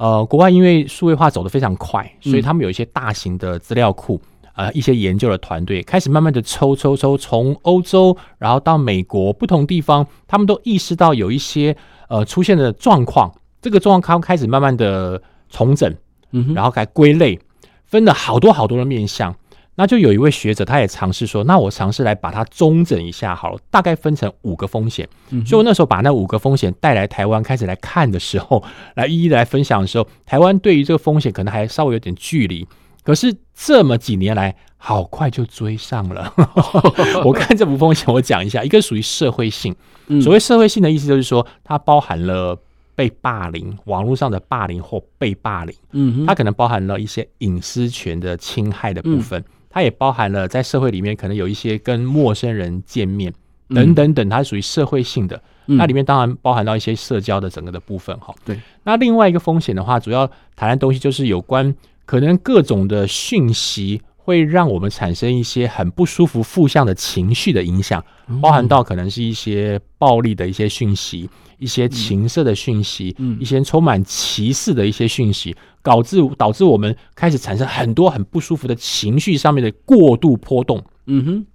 [0.00, 4.18] 呃，国外因为数位化走得非常快，所以他们有一些大型的资料库，
[4.54, 11.76] 呃，一些研究的团队开始慢慢的抽抽抽，从欧洲然后到美国不同地方，他们都意识到有一些
[12.08, 15.94] 呃出现的状况，这个状况开始慢慢的重整，
[16.32, 17.38] 嗯，然后来归类，
[17.84, 19.36] 分了好多好多的面向。
[19.80, 25.08] 那就有一位学者，他也尝试说，那我尝试来把它中整一下好了，大概分成五个风险。
[25.30, 28.62] 嗯，所以我那时候把那五个风险带来台湾，开始来看的时候，
[28.94, 32.68] 来一一来分享的时候，台湾对于这个风险可能还稍微有点距离，
[33.02, 36.30] 可是这么几年来，好快就追上了。
[37.24, 39.74] 我看这五风险，我讲一下，一个属于社会性。
[40.22, 42.54] 所谓社会性的意思就是说，它包含了
[42.94, 49.42] 被霸凌、网络上的霸凌或被霸凌，嗯，它可能包含了一些隐私权的侵害的部分。
[49.70, 53.32] 它也包含了在社会里面可能有一些跟陌生人见面
[53.68, 55.40] 等等等，它属于社会性的。
[55.66, 58.34] 那里面当然包含到一些社交的整个的部分哈。
[58.44, 58.60] 对。
[58.82, 61.72] 那另外一个风险的话，主要谈的东西就是有关
[62.04, 68.02] 可能各种的讯息会让我们产生一些很不舒服、负向的情绪的影响，
[68.40, 71.28] 包含到可能是一些暴力的一些讯息。
[71.58, 80.82] 一些情色的讯息，嗯，一些充满歧视的一些讯息，导致导致我们开始产生很多很不舒服的情绪上面的过度波动。
[81.04, 81.46] 嗯哼，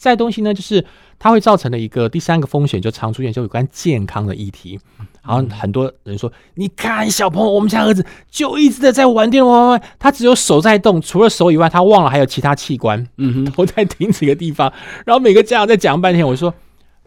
[0.00, 0.82] 再东西呢，就是
[1.18, 4.80] 它会造成的一个第三个风险，就常出现就有关健康的议题。
[5.22, 14.72] 然后很多人说，你看小朋友，我们家儿子就一直的在玩电玩玩，他只有手在动，除了手以外，他忘了还有其他器官，嗯哼， 都在停止一个地方。
[15.04, 16.52] 然后每个家长在讲半天，我说。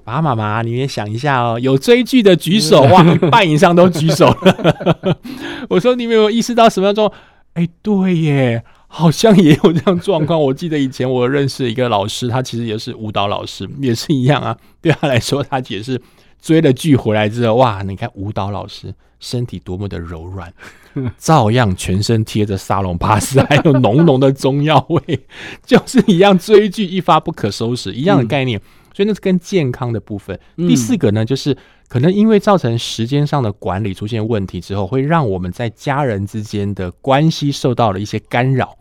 [0.05, 5.17] 爸爸妈妈，你也想一下哦，有追剧的举手，哇，一半以上都举手了。
[5.69, 7.19] 我说你们有没有意识到什么样状况？
[7.53, 10.39] 哎，对耶，好像也有这样状况。
[10.39, 14.55] 我记得以前我认识一个老师，他其实也是舞蹈老师， 也是一样啊。
[14.81, 15.99] 对他来说，他也是
[16.39, 20.53] 追了剧回来之后，哇，你看舞蹈老师身体多么的柔软，
[21.17, 25.25] 照样全身贴着沙龙巴斯，还有浓浓的中药味，
[25.65, 28.59] 就是一样追剧一发不可收拾，一样的概念。
[28.59, 28.61] 嗯
[28.95, 30.39] 所以那是跟健康的部分。
[30.55, 38.77] 第四个呢，就是可能因为造成时间上的管理出现问题之后，会让我们在家人之间的关系受到了一些干扰。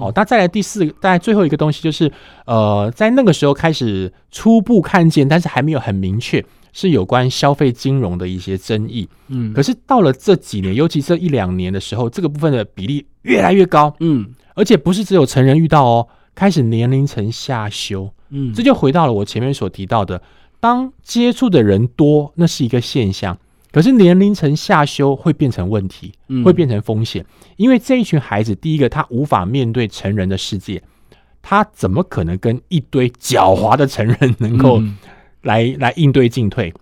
[0.00, 2.10] 哦，那再来第四个，大概最后一个东西就是，
[2.46, 9.08] 呃，在那个时候开始初步看见，但是还没有很明确，是有关消费金融的一些争议。
[9.28, 13.94] 嗯，可是到了这几年，尤其这一两年的时候，这个部分的比例越来越高。
[14.00, 18.10] 嗯，而且不是只有成人遇到哦，开始年龄层下修。
[18.30, 20.20] 嗯，这就回到了我前面所提到的，
[20.58, 23.38] 当接触的人多，那是一个现象。
[23.74, 26.12] 可是年龄层下修会变成问题，
[26.44, 30.80] 会变成风险，因为这一群孩子，第一个他无法面对成人的世界，
[31.42, 34.80] 他怎么可能跟一堆狡猾的成人能够
[35.42, 36.72] 来来应对进退？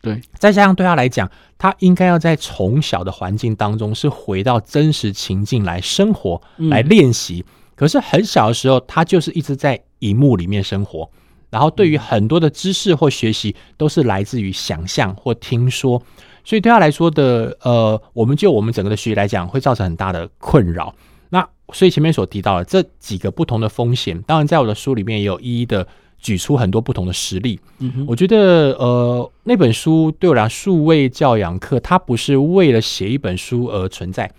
[0.00, 7.44] 对，再加上对他来讲，他应该要在从小的环境当中是回到真实情境来生活，来练习。
[7.74, 11.10] 可是很小的时候，他就是一直在荧幕里面生活，
[11.50, 16.02] 然后对于很多的知识或学习都是来自于想象或听说，
[16.48, 20.94] 所以对他来说的，呃，我们就我们整个的学习来讲，会造成很大的困扰。
[21.28, 25.86] 那所以前面所提到的这几个不同的风险，当然在我的书里面也有一一的
[26.18, 27.60] 举出很多不同的实例。
[28.06, 34.32] 我觉得呃那本书对我来讲，数位教养课它不是为了写一本书而存在，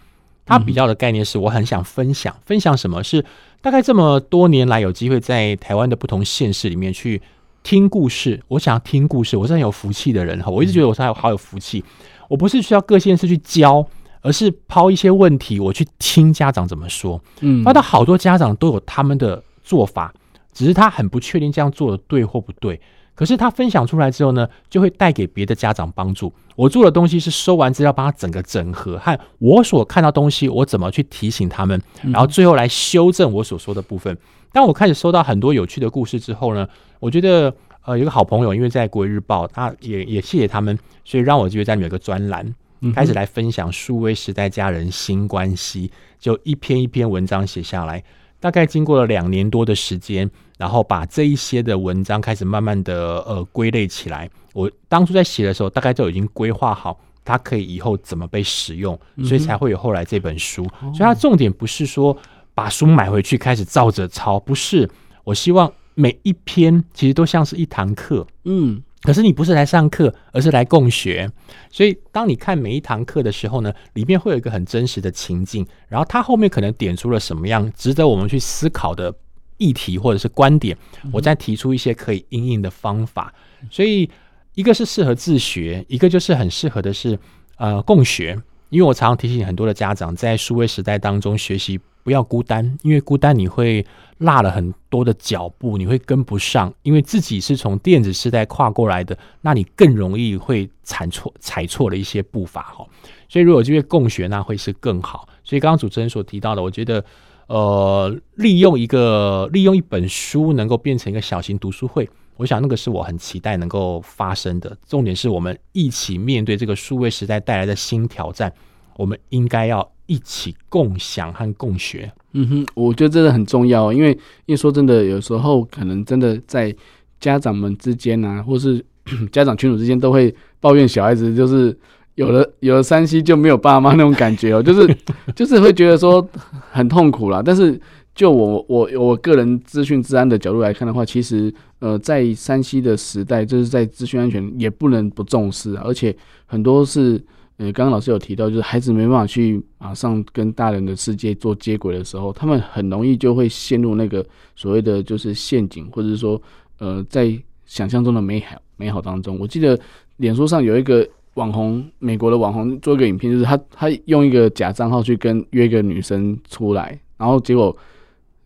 [0.48, 3.24] 它比较的概念是我很想分享，分享什么是
[3.62, 7.22] 大概这么多年来有机会在台湾的不同县市里面去
[7.64, 11.84] 听故事，我想要听故事，我是很有福气的人哈，我一直觉得我是好好有福气，
[12.28, 13.88] 我不是需要各县市去教。
[14.22, 17.22] 而是抛一些问题，我去听家长怎么说。
[17.40, 20.14] 嗯，发到好多家长都有他们的做法，
[20.52, 22.78] 只是他很不确定这样做的对或不对。
[23.16, 26.34] 可是他分享出来之后呢，就会带给别的家长帮助。
[26.58, 34.18] 我做的东西是收完资料，帮他整个整合，和我所看到东西，我怎么去提醒他们，然后最后来修正我所说的部分。
[34.52, 36.68] 当我开始收到很多有趣的故事之后呢，
[37.00, 37.54] 我觉得
[37.86, 42.54] 呃，有个好朋友，因为在国语日报，他也也谢谢他们，所以让我就在里面有个专栏。
[42.96, 48.02] 开始来分享数位时代家人新关系，就一篇一篇文章写下来。
[48.40, 54.30] 大概经过了两年多的时间，然后把这一些的文章开始慢慢的呃归类起来。
[54.54, 60.66] 我当初在写的时候，大概就已经规划好它可以以后怎么被使用，所以才会有后来这本书。
[60.80, 62.16] 所以它重点不是说
[62.60, 64.90] 把书买回去开始照着抄，不是。
[65.24, 68.84] 我希望每一篇其实都像是一堂课，嗯。
[69.02, 71.32] 可是你不是来上课，而是来共学。
[71.72, 79.14] 所以当你看每一堂课的时候呢，里面会有一个很真实的情境，然后它后面可能点出了什么样值得我们去思考的
[79.56, 80.78] 议题或者是观点，
[81.14, 83.34] 我再提出一些可以应应的方法。
[83.72, 84.10] 所以
[84.54, 87.18] 一个是适合自学，一个就是很适合的是
[87.56, 88.38] 呃共学。
[88.70, 91.80] 因为我常常提醒很多的家长，在数位时代当中学习。
[92.10, 93.86] 不要孤单，因为孤单你会
[94.18, 96.74] 落了很多的脚步，你会跟不上。
[96.82, 102.84] 因为自己是从电子时代跨过来的，那你更容易会踩错踩错了一些步伐哈。
[103.28, 105.30] 所以如果这边共学，那会是更好。
[105.44, 107.06] 所以刚刚主持人所提到的，我觉得
[107.46, 114.76] 呃，利用一个利用一本书能够变成一个小型读书会，我想那个是我很期待能够发生的。
[114.88, 118.52] 重点是我们一起面对这个数位时代带来的新挑战，
[118.98, 119.92] 我们应该要。
[120.10, 124.10] 一起共享和共学，嗯哼，我觉得这个很重要，因为
[124.48, 126.76] 因为说真的，有时候可能真的在
[127.20, 128.84] 家长们之间啊，或是
[129.32, 131.78] 家长群组之间，都会抱怨小孩子，就是
[132.16, 134.98] 有了有了山西就没有爸妈那种感觉哦， 就是
[135.36, 136.28] 就是会觉得说
[136.72, 137.44] 很痛苦啦。
[137.46, 137.80] 但是
[138.16, 146.16] 就我我我个人资讯治安的角度来看的话，其实呃，在山西的时代，就是在资讯安全也不能不重视，而且
[146.48, 147.24] 很多是。
[147.60, 156.42] 呃，刚刚老师有提到，就是孩子没办法去马上跟大人的世界做接轨的时候，他们很容易就会陷入那个所谓的就是陷阱，或者是说，
[156.78, 159.38] 呃，在想象中的美好美好当中。
[159.38, 159.78] 我记得
[160.16, 167.76] 脸书上有一个网红，美国的网红做一个影片，就是他他用一个假账号去跟约一个女生出来，然后结果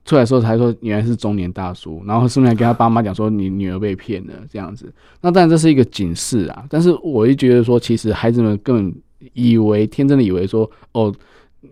[0.06, 4.94] 出来的时候才说原来是中年大叔，然后顺便跟他爸妈讲说你女儿被骗了这样子。
[5.22, 8.94] 那当然这是一个警示啊，但是我就觉得说，其实孩子们根本。
[9.32, 11.10] 以为天真的以为说哦，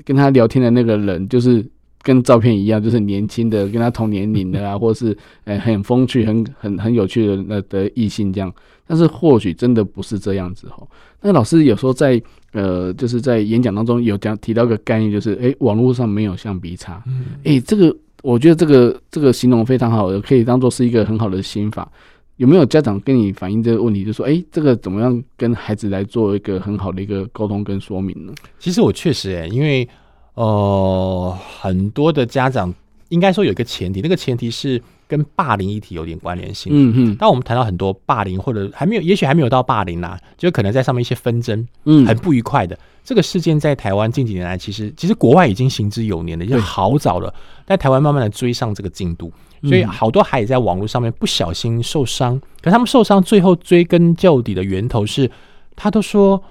[0.06, 1.62] 跟他聊天的那个人就是
[2.02, 8.50] 跟照片一样，就是年轻的，跟他同年龄的啊， 或是呃很风趣、很很很有趣的那的异性这样。
[8.88, 10.88] 但是或许真的不是这样子哦。
[11.22, 12.22] 那老师有时候在
[12.54, 17.04] 呃，就是在演讲当中有讲提到一个概念，就是诶，网络上没有橡皮擦。
[17.44, 21.90] 诶，这个我觉得这个这个形容非常好，可以当做是一个很好的心法。
[22.38, 29.88] 有没有家长跟你反映这个问题，就说：“哎，这个怎么样跟孩子来做一个很好的一个沟通跟说明呢？”其实我确实哎，因为
[30.34, 32.74] 呃，很多的家长
[33.10, 36.71] 应该说有一个前提，那个前提是跟霸凌议题有点关联性。
[36.74, 47.34] 嗯嗯，当我们谈到很多霸凌，或者还没有，也许还没有到霸凌啦，就可能在上面一些纷争，嗯，很不愉快的这个事件，在台湾近几年来，其实其实国外已经行之有年了，已经好早了，
[47.67, 49.30] 在台湾慢慢的追上这个进度。
[49.63, 55.30] 所以好多孩子在网络上面不小心受伤，可是他们受伤最后追根究底的源头是，
[55.76, 56.41] 他都说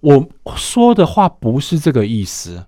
[0.00, 2.64] 我说的话不是这个意思，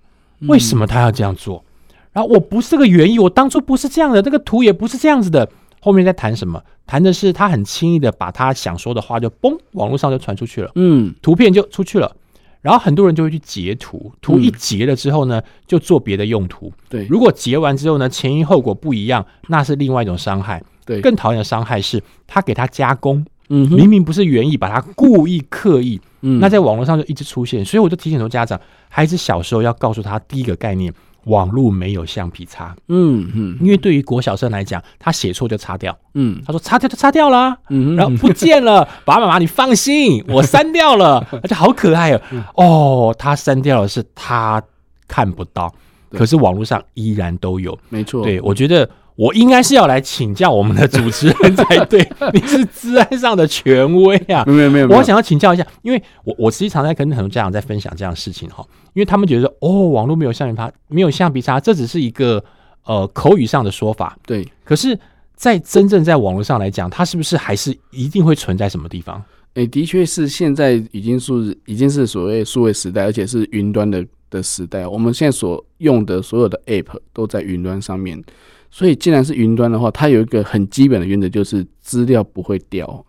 [0.48, 1.64] 为什么他要这样做？
[2.12, 5.48] 然后我不是这个原意，我当初不是这样的，这个图也不是这样子的。
[5.82, 6.62] 后面在谈什么？
[6.86, 12.14] 谈的是他很轻易的把他想说的话就嘣，网络上就传出去了，嗯，图片就出去了。
[12.60, 16.70] 然后很多人就会去截图，图一截了之后呢，就做别的用途。
[16.90, 20.62] 对，如果截完之后呢，前因后果不一样，那是另外一种伤害。
[20.84, 27.64] 对，更讨厌的伤害是他给他加工，嗯，明明不是原意，把他故意刻意，嗯，那在网络上就一直出现。
[27.64, 30.92] 所以我就提醒很多家长，孩子小时候要告诉他第一个概念。
[31.24, 42.22] 网络没有橡皮擦，嗯嗯，因为对于国小生来讲，他写错就擦掉，嗯，他说擦掉就擦掉啦，嗯，然后不见了，爸爸妈妈你放心，我删掉了，而且好可爱哦，
[42.54, 44.62] 哦，他删掉了是他
[45.06, 45.72] 看不到，
[46.10, 47.78] 可是网络上依然都有。
[47.88, 48.88] 没错，对，我觉得
[49.20, 52.00] 我应该是要来请教我们的主持人才对，
[52.32, 54.42] 你是资安上的权威啊。
[54.48, 62.42] 没有没有，我想要请教一下，因为我我实际常在跟很多家长在分享这样的事情哈，因为他们觉得哦，网络没有橡皮擦，没有橡皮擦，这只是一个
[62.86, 64.16] 呃口语上的说法。
[64.24, 64.98] 对，可是，
[65.34, 69.22] 在真正在网络上来讲，它是不是还是一定会存在什么地方？
[69.52, 74.86] 诶，的确是，现在已经是已经是所谓数位时代，而且是云端的的时代。
[74.86, 78.22] 我们现在所用的所有的 App 都在云端上面，
[78.70, 83.04] 所以既然是云端的话，它有一个很基本的原则，就是资料不会掉。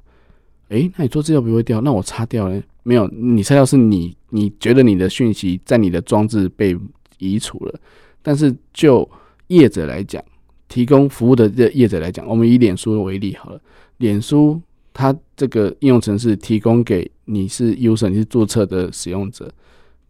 [0.69, 3.07] 诶，那你做资料不会掉，那我擦掉了没有？
[3.09, 6.77] 你擦掉是你你觉得你的讯息在你的装置被
[7.19, 7.79] 移除了，
[8.21, 9.09] 但是就
[9.47, 10.23] 业者来讲，
[10.67, 13.61] 提供服务的这业者来讲，我们以脸书为例好了，
[13.97, 14.61] 脸书。
[14.93, 19.49] 它这个应用程式提供给你是 user，你是注册的使用者，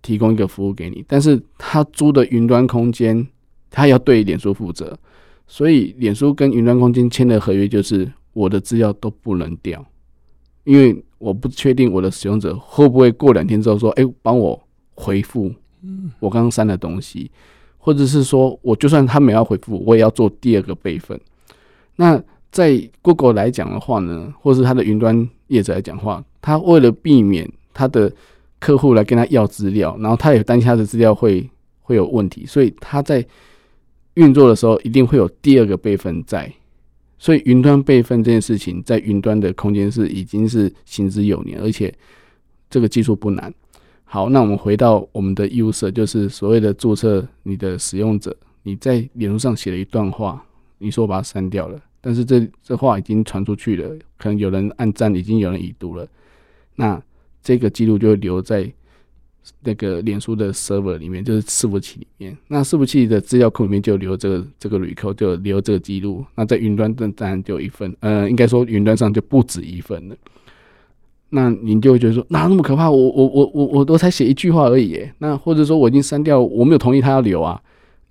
[0.02, 1.06] 提供一个服务给你。
[1.08, 3.28] 但是他租的云端空间，
[3.70, 4.98] 他要对脸书负责，
[5.52, 9.86] 所以脸书跟云端空间签的合约就是我的资料都不能掉，
[10.64, 14.58] 因为我不确定我的使用者会不会过两天之后说，哎、欸，帮我
[14.96, 15.54] 回复
[16.22, 17.30] 我刚刚删的东西，
[17.78, 21.20] 或者是说我就算他没有回复，我也要做第二个备份。
[21.98, 28.10] 那在 Google 来讲的话呢，或是他的云端业者来讲的话，他为了避免他的
[28.58, 31.50] 客户来跟他要资料，然后他也担心他的资料会
[31.82, 33.26] 会有问题，所以他在
[34.16, 36.52] 运作的时候一定会有第二个备份在。
[37.18, 41.94] 所以云端备份这件事情，在云端的空间是已经是行之有年，而且
[42.68, 43.54] 这个技术不难。
[44.04, 50.44] 好，那我们回到我们的 user，就是所谓的注册你的使用者，你在脸书上写了一段话，
[50.80, 51.80] 你说我把它删掉了。
[52.02, 56.08] 但是这这话已经传出去了，可能有人按赞，已经有人已读了。
[56.76, 57.00] 那
[57.44, 58.68] 这个记录就会留在
[59.64, 62.38] 那个脸书的 server 里面，就是伺服器里面。
[62.48, 66.26] 那伺服器的资料库里面就留这个这个 record，就留这个记录。
[66.36, 70.16] 那在云端当然就有一份，呃，应该说云端上就不止一份了。
[71.30, 72.90] 那您就会觉得说，哪那么可怕？
[72.90, 75.14] 我我我我我我才写一句话而已耶。
[75.20, 77.62] 那或者说我已经删掉，我没有同意他要留啊，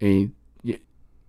[0.01, 0.31] 诶、欸。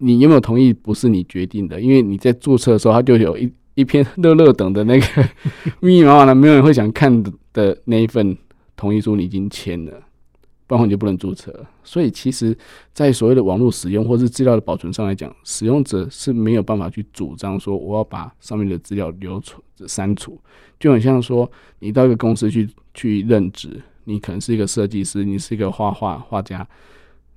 [0.04, 0.74] 你有没有同意？
[0.74, 5.06] 不是你决定的，因为你在注册的时候，他就有一一篇乐乐等的那个
[5.80, 8.36] 密密麻麻的，没有人会想看的那一份
[8.82, 10.02] 同意书，你已经签了，
[10.66, 11.54] 不然你就不能注册。
[11.84, 12.58] 所以，其实，
[12.94, 20.42] 在所谓的网络使用或是资料的保存上来讲，使用者是没有办法去主张说我要把上面的资料留存、删除，
[20.80, 26.68] 就很像说你到一个公司去去任职，你可能是一个设计师，你是一个画画画家。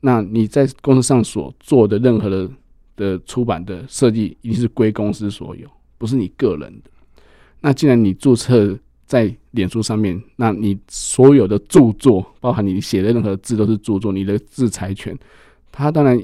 [0.00, 2.50] 那你在公司上所做的任何的
[2.96, 6.90] 的出版的设计，一定是归公司所有，不是你个人的。
[7.60, 15.16] 那既然你注册在脸书上面，那你所有的著作，包含你写的任何字都是著作，你的制裁权，
[15.70, 16.20] 他当然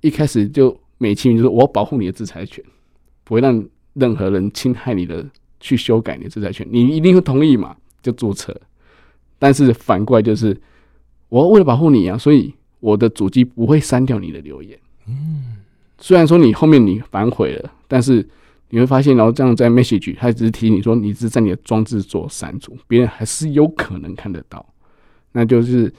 [0.00, 2.64] 一开始就美其名就是我要保护你的制裁权，
[3.24, 5.24] 不会让任何人侵害你的
[5.60, 8.54] 去修改你的制裁权，你一定会同意嘛，就注册。
[9.38, 10.56] 但是反过来就是，
[11.28, 12.54] 我为了保护你啊，所以。
[12.80, 15.56] 我的主机不会删掉你的留言，嗯，
[15.96, 18.28] 虽然说你后面你反悔了，但是
[18.74, 24.66] 你会发现，然后这样在 message，他只是提醒你说你是在你的装置做删除，别人还是有可能看得到。
[25.30, 25.92] 那就是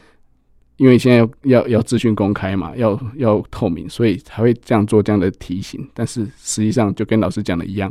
[0.75, 5.87] 因为现在要要要资讯公开嘛，要要透明，所以才会这样做这样的提醒。
[5.93, 7.89] 但是实际上就跟老师讲的一样，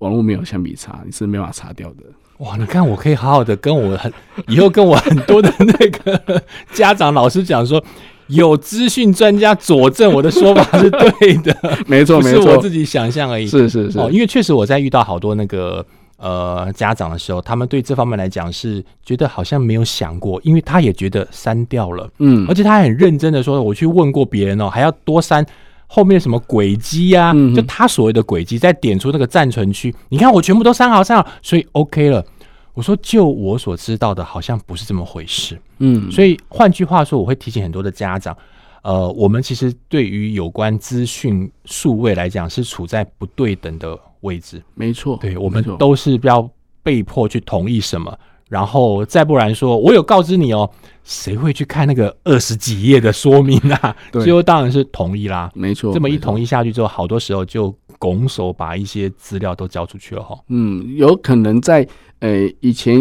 [0.00, 2.04] 网络没有橡皮擦，你是没法擦掉的。
[2.38, 4.12] 哇，你看，我可以好好的跟我很
[4.48, 7.82] 以后跟我很多的那个 家长老师讲说，
[8.28, 11.56] 有资讯专家佐证我的说法是对的，
[11.86, 13.46] 没错，没错，是我自己想象而已。
[13.46, 15.84] 是是是，哦，因为确实我在遇到好多那个
[16.16, 25.44] 呃家长的时候，他们对这方面来讲是觉得好像没有想过，因为他也觉得删掉了，嗯，而且他很认真的说，我去问过别人哦，还要多删。
[25.86, 27.32] 后面什么轨迹呀？
[27.54, 32.24] 就他所谓的轨迹，再点出那个暂存区，你看我全部都删好删好，所以 OK 了。
[32.72, 35.56] 我说，就我所知道的，好像不是这么回事。
[35.78, 38.36] 嗯，所以换句话说，我会提醒很多的家长，
[38.82, 44.62] 呃，我们其实对于有关资讯数位来讲，是处在不对等的位置。
[44.74, 46.48] 没错，对，我们都是要
[46.82, 48.16] 被迫去同意什么。
[48.50, 50.70] 然后再不然说，我有告知你哦，
[51.02, 53.96] 谁会去看那个二十几页的说明啊？
[54.12, 55.92] 最后当然是同意啦，没错。
[55.94, 60.38] 这么一同意下去之后，好多时候就拱手把一些资料都交出去了哈。
[60.48, 61.88] 嗯，有可能在
[62.20, 63.00] 呃以前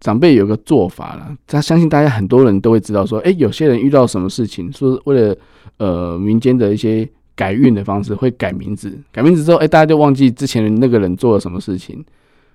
[0.00, 5.36] 长辈有个做法了，他相信大家很多人都会知道说，哎，有些人遇到什么事情，说为了
[5.78, 12.04] 呃民间的一些改运的方式，会改名字，改名字之后，哎，大家就忘记之前那个人做了什么事情。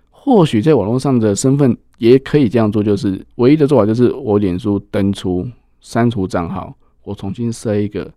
[0.09, 5.47] 或许在网络上的身份也可以这样做，就是唯一的做法就是我脸书登出
[5.79, 8.07] 删除账号，我重新设一个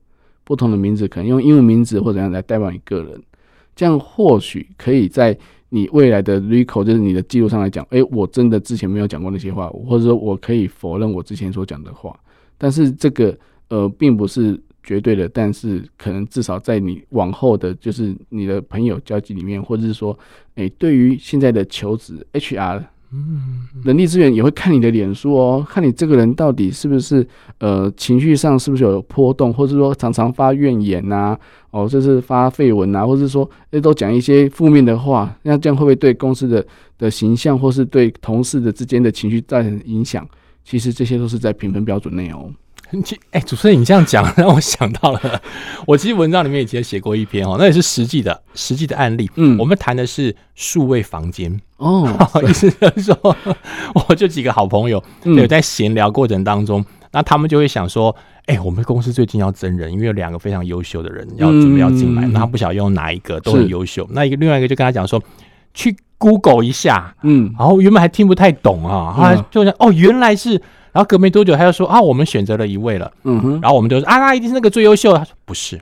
[0.44, 3.22] 不同的名字，可能用英文名字或怎样来代表你个人，
[3.74, 5.36] 这样或许可以在
[5.68, 12.18] 你未来的 recall，就是你的记录上来讲，诶，我真的之前没有讲过那些话，或者说我可以否认我之前所讲的话，
[12.56, 13.36] 但是这个
[13.68, 20.16] 呃并不是绝对的，但是可能至少在你往后的就是你的朋友交际里面，或者是说，
[20.54, 22.84] 诶，对于现在的求职 HR。
[23.16, 27.24] 嗯，人力资源也会看你的脸书哦，看你这个人到底是不是
[27.58, 31.38] 呃情绪上是不是有波动，或者说常常发怨言呐、啊，
[31.70, 36.66] 哦，就是发绯闻呐，或者说诶都讲一些负面的话，那这样会不会对公司的
[36.98, 40.26] 的形象，或是对同事的之间的情绪造成影响？
[40.64, 42.50] 其实这些都是在评分标准内哦。
[43.32, 45.42] 哎、欸，主持人，你这样讲让我想到了，
[45.86, 49.28] 我其实文章里面以前写过一篇哦，那也是实际的实际的案例。
[49.34, 52.08] 嗯，我们谈的是数位房间哦，
[52.48, 53.36] 意思就是说，
[54.08, 58.14] 我就几个好朋友有在闲聊过程当中，嗯、那他们就会想说，
[58.46, 64.06] 哎、欸，我们公司最近要增人，因为有两个非常优秀的人要准备要进来，那、不晓得用哪一个，都很优秀。
[64.10, 65.22] 那一个另外一个就跟他讲说，
[65.74, 70.60] 去 Google 一下，嗯，然后原本还听不太懂啊，后来就讲哦，原来是。
[70.94, 73.10] 然后隔没多久，他就说啊，我们选择了一位了。
[73.24, 73.60] 嗯哼。
[73.60, 75.18] 然后我们就说啊，那一定是那个最优秀的。
[75.18, 75.80] 他说不是，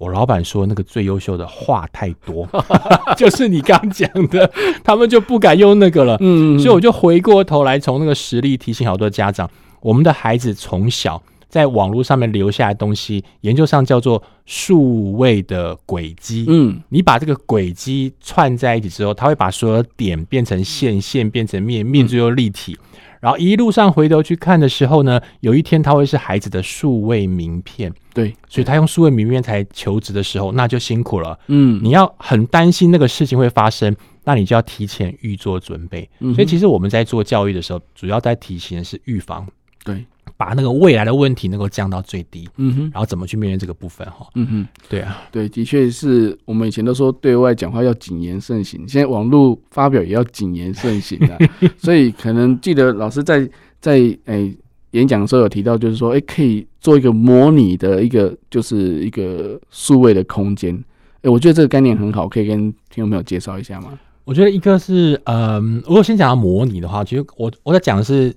[0.00, 2.48] 我老板说那个最优秀的话太多，
[3.18, 4.50] 就是你刚讲的，
[4.82, 6.16] 他们就不敢用那个了。
[6.20, 6.58] 嗯。
[6.58, 9.48] 所以我就回过头来，从那个实例提醒好多家长，
[9.82, 16.46] 我们的孩子从小在网络上面留下来的东西，研究上叫做数位的轨迹。
[16.48, 16.80] 嗯。
[16.88, 22.74] 你把这个轨迹串在一起之后，他会把所有点变成线，线变成面，面最后立体。
[23.20, 31.38] 然后一路上回头去看的时候呢，有一天他会是孩子的数位名片，对，所以他用数位名片才求职的时候，那就辛苦了。
[31.48, 33.94] 嗯，你要很担心那个事情会发生，
[34.24, 36.08] 那你就要提前预做准备。
[36.20, 39.46] 嗯，所以其实我们在做教育的时候，主要在提醒的是预防。
[39.84, 40.04] 对。
[40.40, 51.36] 把那个未来的问题能够降到最低，嗯哼，然后怎么去面对这个部分哈，嗯哼，对啊，对，的确是我们以前都说对外讲话要谨言慎行，现在网络发表也要谨言慎行啊，
[51.76, 53.46] 所以可能记得老师在
[53.82, 54.56] 在诶、欸、
[54.92, 60.84] 演讲的时候有提到，就是说诶、欸、可以做一个模拟的一个就是一个数位的空间，诶、
[61.24, 63.90] 欸，我觉得这个概念很好，可以跟听众朋友介绍一下吗？
[64.24, 68.34] 我觉得一个是嗯，如果先讲到模拟的话，其实我我在讲的是。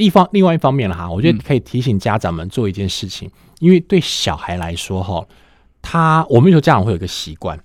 [0.00, 5.24] 一方另外一方面了哈，我觉得可以提醒家长们做一件事情，嗯、因为对小孩来说哈，
[5.82, 7.58] 他我们有家长会有一个习惯，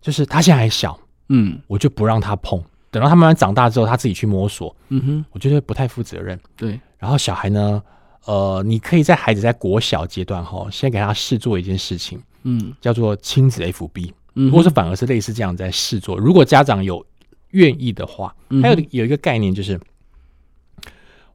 [0.00, 6.38] 就是他现在还小，嗯，我就不让他碰，等到他慢慢长大之后，他自己去摸索，嗯哼，我觉得不太负责任。
[6.56, 7.82] 对，然后小孩呢，
[8.24, 17.04] 呃，你可以在孩子在国小阶段哈，先给他试做一件事情，嗯，叫做亲子 FB，嗯，或者反而是类似这样在试做，如果家长有
[17.50, 19.80] 愿意的话，还有有一个概念就是。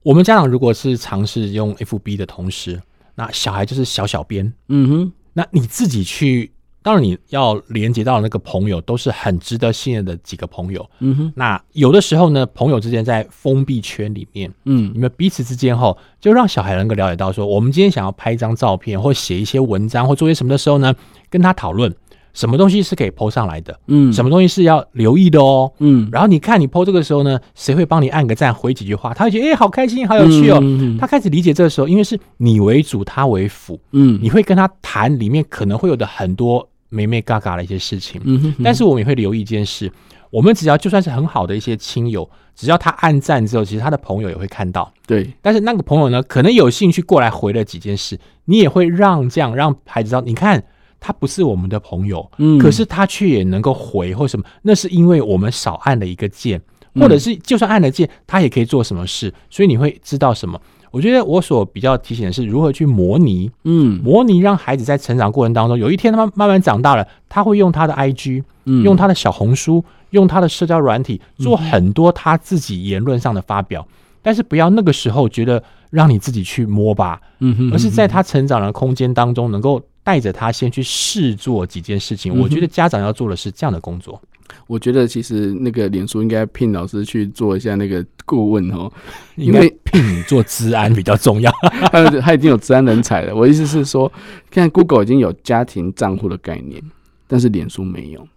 [0.05, 2.79] 我们家长如果是尝试用 FB 的同时，
[3.15, 6.51] 那小孩就是小小编，嗯哼，那你自己去，
[6.83, 20.95] 当然你要连接到那个朋友都是很值得信任的几个朋友，嗯哼，那有的时候呢，朋友之间在封闭圈里面，嗯，你们彼此之间哈，就让小孩能够了解到说，我们今天想要拍一张照片，或写一些文章，或做些什么的时候呢，
[21.31, 21.91] 跟他讨论。
[22.35, 23.79] 什么东西是可以 po 上来的？
[23.87, 25.71] 嗯，什么东西是要留意的哦？
[25.79, 29.13] 嗯，然后你看你 po 这个时候呢，谁会帮你按个赞，回几句话？
[29.13, 30.59] 他会觉得哎、欸，好开心，好有趣哦。
[30.61, 33.79] 嗯、他开始理解这个时候，因为是你为主，他为辅。
[33.93, 38.21] 嗯，你会跟他谈里面可能会有的很多眉眉嘎嘎的一些事情。
[38.25, 39.89] 嗯哼哼，但是我们也会留意一件事，
[40.29, 44.91] 我们只要就算是很好的一些亲友，只要他按赞之后，其实他的朋友也会看到。
[45.07, 50.61] 对，但是那个朋友呢，可能有兴趣过来回了几件事，你也会让这样让孩子知道，你看。
[51.05, 56.59] 他不是我们的朋友，嗯，可是他却也能够回或什么，那是因为我们少按了一个键，
[56.95, 60.59] 或者是就算按了键，他也可以做什么事，所以你会知道什么。
[60.89, 73.87] 我觉得我所比较提醒的是如何去模拟，嗯，模拟让孩子在成长过程当中，有一天他慢慢慢长大了，他会用他的 IG，嗯，用他的小红书，用他的社交软体做很多他自己言论上的发表，
[74.23, 79.79] 但是不要那个时候觉得让你自己去摸吧，嗯哼，而是在他成长的空间当中能够。
[80.05, 84.21] 带着他先去试做几件事情，嗯、我觉得家长要做的是这样的工作。
[84.67, 88.91] 我觉得其实那个脸书应该聘老师去做一下那个顾问哦，
[89.35, 91.51] 因为聘你做治安比较重要。
[91.91, 93.35] 他他已经有治安人才了。
[93.35, 94.11] 我意思是说，
[94.51, 96.79] 现在 Google 已经有家庭账户的概念，
[97.27, 98.27] 但是脸书没有。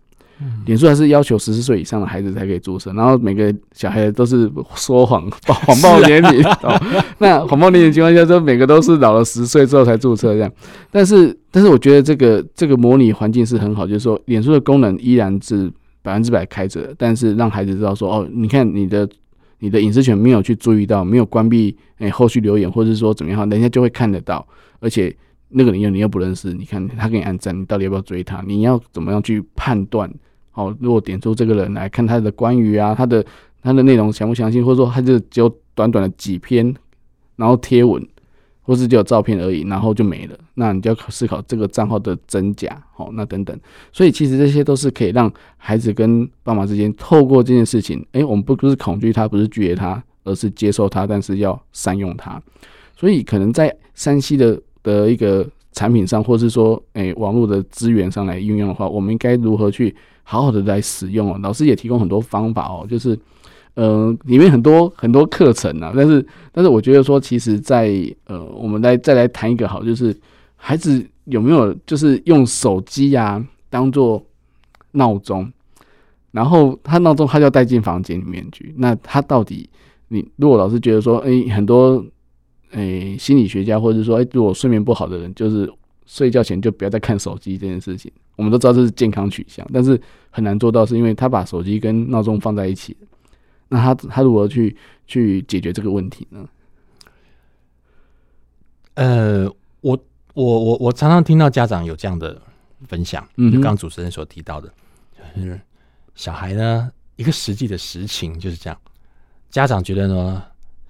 [0.67, 6.43] 脸书还是要求十四岁以上的孩子才可以注册，然后每个小孩都是说谎、 谎报年龄。
[7.19, 10.53] 那谎报年龄情况下，就每个都是老了十岁之后才注册这样。
[10.91, 15.71] 但是，但是我觉得这个这个模拟环境是很好，就是说，脸书的功能依然是
[16.03, 19.09] 百分之百开着，但是让孩子知道说，哦，你看你的
[19.59, 24.47] 你的隐私权没有去注意到，没有关闭，哎，后续留言或者是说怎么样，人家就会看得到，
[24.79, 25.15] 而且
[25.49, 28.43] 那个人又你又不认识，你看他给你按赞，你到底要不要追他？
[28.47, 30.13] 你要怎么样去判断？
[30.51, 33.25] 好，如果点出这个人来看他的关于啊，他的
[33.63, 36.75] 他的内容详不详细，或者说他就只有短短的几篇，
[37.37, 38.07] 然后贴文，
[38.63, 43.59] 或是只有照片而已，然后就没了，那你就要思考这个账号的真假，好，那等等。
[43.93, 50.03] 所以其实这些都是可以让孩子跟爸妈之间透过这件事情，诶，我们不不是恐惧他，不是拒绝他。
[50.25, 52.39] 而是接受他，但是要善用他。
[52.95, 61.39] 所以可能在山西的的一个产品上，或是说，诶、网络的资源上来运用的话，我们应该如何去好好的来使用哦？
[61.43, 63.19] 老师也提供很多方法哦，就是，
[63.75, 65.93] 嗯、里面很多很多课程啊。
[65.95, 67.93] 但是，但是我觉得说，其实在，
[68.25, 70.17] 呃，我们来再来谈一个好，就是
[70.57, 74.25] 孩子有没有就是用手机呀、当做
[74.93, 75.53] 闹钟，
[76.33, 79.69] 然后他闹钟他就要带进房间里面去，那他到底？
[80.11, 82.03] 你如果老师觉得说，哎、很多，
[82.71, 85.71] 哎、欸，心理学家或者说，哎、欸，如果睡眠不好的人，就是
[86.07, 90.01] 睡觉前就不要再看手机这件事情，我们都知道这是健康取向，但是
[90.31, 92.97] 很难做到，是因为他把手机跟闹钟放在一起，
[93.69, 96.49] 那他他如何去去解决这个问题呢？
[98.95, 99.49] 呃，
[99.81, 99.99] 我
[100.35, 102.41] 我我我常常听到家长有这样的
[102.87, 104.73] 分享，嗯，就刚刚主持人所提到的，
[105.37, 105.61] 就是
[106.15, 108.77] 小孩呢，一个实际的实情就是这样。
[109.51, 110.43] 家长觉得呢，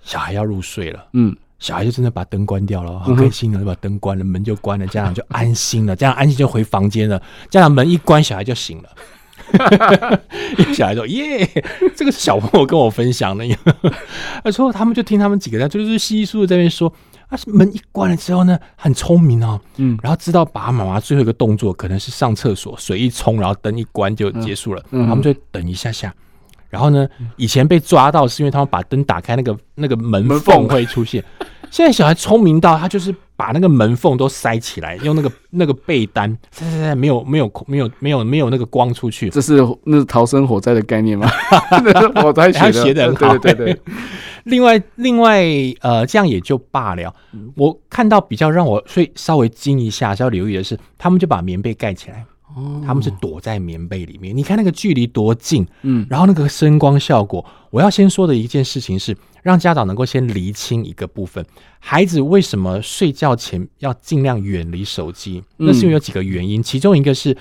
[0.03, 7.21] 小孩要入睡了，嗯，小孩就真的把灯关掉了，好开心了，就把灯关了，门就关了，家长就安心了，家长安心就回房间了。
[7.51, 8.89] 家长门一关，小孩就醒了。
[10.75, 11.49] 小孩说：“耶，
[11.97, 13.45] 这个是小朋友跟我分享的。
[14.45, 16.93] ”他说：“他们就听他们几个在就是稀稀疏疏在那边说，
[17.29, 26.15] 啊，门一关了之后呢，很聪明哦，嗯，然后知道爸爸妈妈最后一个动作可能是上厕所，水一冲，然后灯一关就结束了，他们就等一下下。”
[26.69, 31.23] 然后呢，以前被抓到是因为他们把灯打开，那个那个门缝会出现。
[31.71, 39.29] 现在小孩聪明到他就是把那个门缝都塞起来，用那个 那个被单塞塞塞，没有没有没有没有没有那个光出去。
[39.29, 41.29] 这是那是逃生火灾的概念吗？
[42.23, 43.13] 火灾他写的。
[43.13, 43.81] 对对对。
[44.45, 45.45] 另外另外
[45.81, 47.15] 呃，这样也就罢了。
[47.55, 52.25] 我看到比较让我所以稍微惊一下，需要留意的是，他们就把棉被盖起来。
[52.85, 57.45] 他们是躲在棉被里面，你看那个距离多近，嗯，然后那个声光效果。
[57.71, 61.45] 我要先说的一件事情是，让家长能够先厘清一个部分：
[61.79, 65.43] 孩子为什么睡觉前要尽量远离手机？
[65.57, 67.37] 那是因为有几个原因，其中一个是。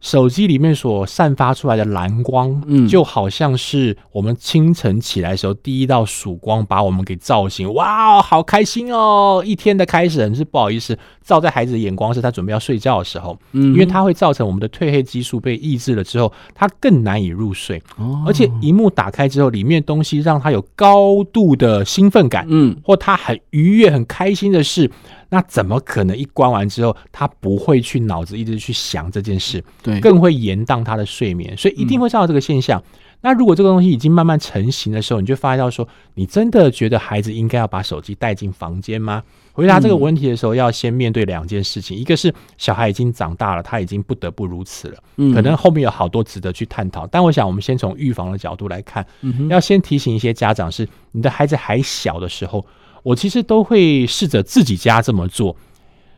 [0.00, 7.72] 手机里面所散发出来的蓝光，嗯，就好像是我们清晨起来的时候第一道曙光，把我们给照醒。
[7.74, 9.42] 哇，好开心哦！
[9.44, 17.82] 一天的开始，很是不好意思，照在孩子的眼光是他准备要睡觉的时候，嗯，因为它会造成我们的褪黑激素被抑制了之后，他更难以入睡。
[17.98, 24.90] 哦，而且荧幕打开之后，里面东西让他有高度的兴奋感，嗯，或他很愉悦、很开心的事。
[25.30, 29.64] 那怎么可能一关完之后，他不会去脑子一直去想这件事？
[29.82, 32.78] 对，更会延宕他的睡眠，所以一定会造成这个现象。
[32.80, 39.22] 嗯、那如果这个东西已经慢慢成型的时候，你就发现到说，你真的觉得孩子应该要把手机带进房间吗？
[39.52, 47.06] 回答这个问题的时候，要先面对两件事情，嗯、一个是小孩已经长大了，他已经不得不如此了，嗯，可能后面有好多值得去探讨。
[47.06, 52.66] 但我想，我们先从预防的角度来看，嗯，要先提醒一些家长是，你的孩子还小的时候。
[53.02, 55.56] 我其实都会试着自己家这么做，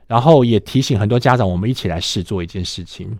[0.07, 3.18] 然后也提醒很多家长，我们一起来试做一件事情。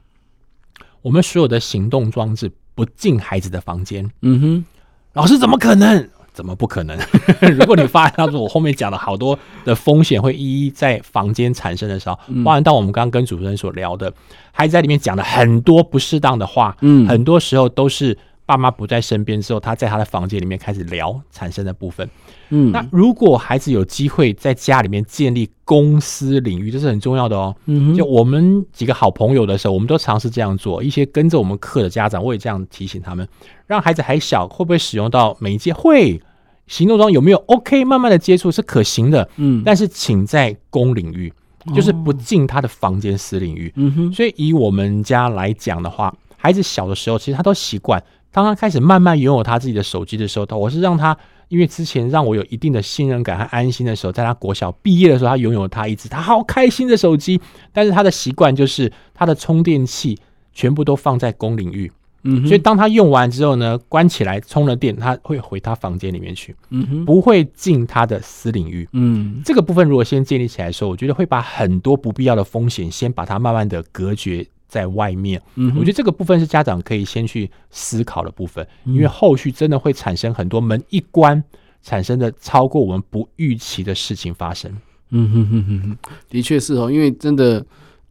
[1.01, 4.09] 我们所有的行动装置不进孩子的房间。
[4.23, 4.65] 嗯哼，
[5.13, 6.09] 老师怎么可能？
[6.33, 6.99] 怎么不可能？
[7.59, 14.13] 如果你发现，说我后面讲了好多的风险会一一在房间产生的时候，包含到我们刚刚跟主持人所聊的，
[14.51, 18.17] 孩子在里面讲了很多不适当的话，嗯，很多时候都是。
[18.53, 22.09] 爸妈不在身边之后，他在他的房间里面开始聊产生的部分。
[22.51, 27.57] 嗯，那如果孩子有机会在家里面建立公司领域，这是很重要的哦。
[27.65, 30.83] 嗯，就我们几个好朋友的时候，我们都尝试这样做。
[30.83, 33.27] 一些跟着我们课的家长，我也这样提醒他们：
[33.67, 35.73] 让孩子还小，会不会使用到媒介？
[35.73, 36.21] 会。
[36.67, 39.29] 行动中有没有？OK，慢慢的接触是可行的。
[39.37, 41.33] 嗯，但是请在公领域，
[41.75, 43.73] 就是不进他的房间私领域。
[43.77, 44.13] 嗯哼。
[44.13, 48.03] 所以以我们家来讲的话，孩子小的时候，其实他都习惯。
[48.33, 51.17] 当他开始慢慢拥有他自己的手机的时候，我是让他，
[51.49, 57.41] 因为之前让我有一定的信任感和安心的时候，在他国小毕业的时候，他拥有他一只他好开心的手机。
[57.73, 60.19] 但是他的习惯就是他的充电器
[60.53, 61.93] 全部都放在公领域，
[62.25, 74.47] 嗯，所以当他用完之后呢，关起来充了电，他会回他房间里面去，嗯哼，不会进他的私领域，嗯，这个部分如果先建立起来的时候，我觉得会把很多不必要的风险先把它慢慢的隔绝。
[74.73, 81.45] 在外面，嗯，我觉得这个部分是家长可以先去思考的部分，因为后续真的会产生很多门一关
[81.83, 84.75] 产生的超过我们不预期的事情发生。
[85.11, 85.99] 嗯哼哼哼哼，
[86.31, 87.63] 的确是哦，因为真的，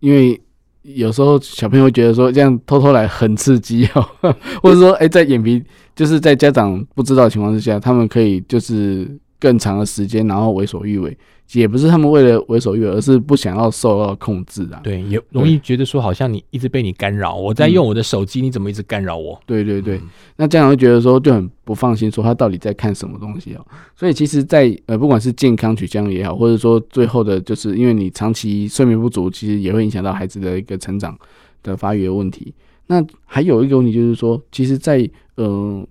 [0.02, 0.40] 因为
[0.84, 4.08] 有时候小朋友会觉得说这样偷偷来很刺激哦，
[4.62, 5.64] 或者说哎，在眼皮
[5.96, 11.18] 就是在家长不知道的情况之下，他们可以就是更长的时间，然后为所欲为。
[11.54, 14.80] 也不是他们为了为所欲为，而是不想要受到控制啊。
[14.82, 19.38] 对，也容易觉得说好像你一直被你干扰，我在用我的手机，你怎么一直干扰我？
[19.46, 20.00] 对对对，
[20.38, 23.68] 那家长会觉得说就很不放心，说他到底在看什么东西哦。
[23.98, 31.20] 所以其实在，在呃，不管是健康取向也好，或者说最后的，就是因为你长期睡眠不足，其实也会影响到孩子的一个成长
[31.64, 32.54] 的发育的问题。
[32.88, 35.86] 那还有一个问题就是说，其实在，在呃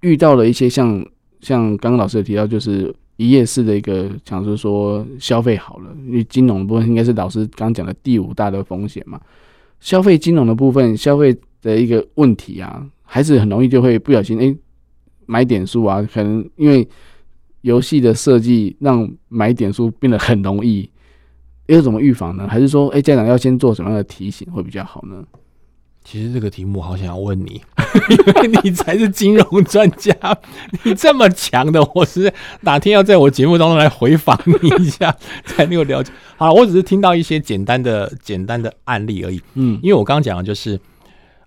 [0.00, 1.02] 遇到了一些像
[1.44, 2.92] 像刚刚老师有提到，就是。
[3.16, 9.20] 一页式的一个，想是说消费好了，因为金融部分应该是老师刚讲的第五大的风险嘛。
[9.78, 11.32] 消费金融的部分，消费
[11.62, 14.52] 的一个问题啊，孩子很容易就会不小心哎、
[15.26, 16.88] 买点数啊，可能因为
[17.60, 20.90] 游戏的设计让买点数变得很容易，
[21.66, 22.48] 要怎么预防呢？
[22.48, 25.24] 还是说哎、家长要先做什么样的提醒会比较好呢？
[26.04, 27.62] 其实这个题目好想要问你，
[28.10, 28.16] 因
[28.52, 30.14] 为你才是金融专家，
[30.84, 36.12] 你这么强的，我是哪天要在我节目当中来回访你一下， 才能够了解。
[36.36, 39.40] 好，我只是听到一些简单的、简单的案例而已。
[39.54, 40.78] 嗯，因为我刚刚讲的就是，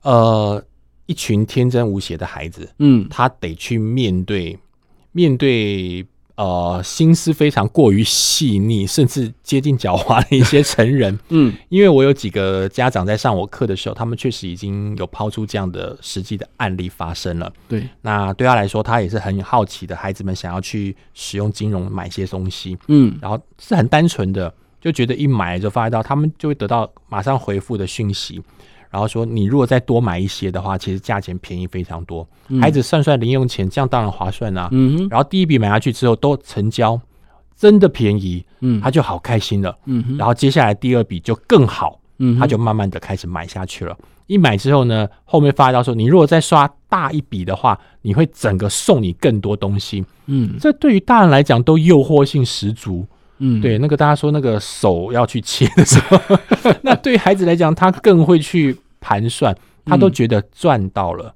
[0.01, 0.61] 呃，
[1.05, 4.57] 一群天真无邪的孩子，嗯，他得去面对，
[5.11, 6.05] 面对。
[6.37, 17.51] 呃，心思非常过于细腻，甚至接近狡猾的一些成人， 嗯，因为我有几个家长在上我课的时候，他们确实已经有抛出这样的实际的案例发生了。
[17.67, 28.39] 对，那对他来说，他也是很好奇的，孩子们想要去使用金融买些东西，嗯，然后是很单纯的，就觉得一买就发现到，他们就会得到马上回复的讯息。
[28.89, 32.27] 然后说，你如果再多买一些的话，其实价钱便宜非常多。
[32.47, 34.69] 嗯、孩子算算零用钱，这样当然划算啊。
[35.09, 36.99] 然后第一笔买下去之后都成交，
[37.55, 39.77] 真的便宜，嗯，他就好开心了。
[39.85, 40.17] 嗯哼。
[40.17, 43.97] 然后接下来第二笔就更好，嗯，他就慢慢的开始买下去了。
[44.27, 50.03] 一买之后呢，后面发到说，你如果再刷大一笔的话，你会整个送你更多东西。
[50.25, 53.05] 嗯，这对于大人来讲都诱惑性十足。
[53.39, 56.19] 嗯，对，那个大家说那个手要去切的时候，
[56.81, 61.33] 那对于孩子来讲，他更会去盘算，他都觉得赚到了。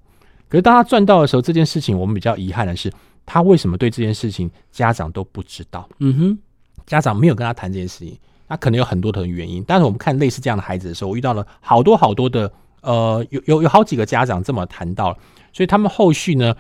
[0.49, 2.91] 可是当他赚到的时候，这件事情我们比较遗憾的是，
[3.25, 5.87] 他为什么对这件事情家长都不知道？
[5.99, 6.39] 嗯哼，
[6.85, 8.17] 家长没有跟他谈这件事情，
[8.49, 9.63] 他可能有很多的原因。
[9.65, 15.17] 但是我们看类似这样的孩子的时候，我遇到了好多好多的，呃，有有有好几个家长这么谈到了，
[15.53, 16.53] 所以他们后续呢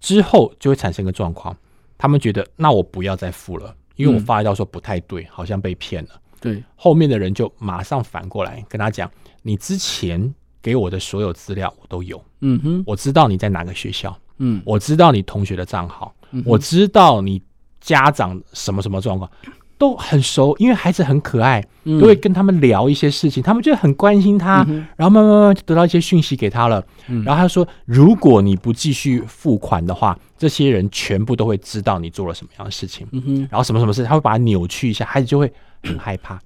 [0.00, 1.56] 之后就会产生一个状况，
[1.96, 3.74] 他们觉得那我不要再付了。
[3.96, 6.10] 因为我发觉到说不太对，好像被骗了。
[6.40, 9.10] 对，后面的人就马上反过来跟他讲
[9.42, 16.12] ：“你之前给我的所有资料我都有，嗯哼，我知道你在哪个学校，嗯，我知道你同学的账号，
[16.44, 17.40] 我知道你
[17.80, 19.30] 家长什么什么状况。”
[19.82, 26.80] 都很熟，因为孩子很可爱，都会跟他们聊一些事情，嗯、他们就很关心他，嗯、然后慢慢慢慢就得到一些讯息给他了。
[27.08, 33.04] 嗯、然后他说：“如果你不继续付款的话，这些人全部都会知道你做了什么样的事情。
[33.10, 35.52] 嗯”然后什么什么事，他会把它扭曲一下，孩子就会
[35.82, 36.38] 很害怕。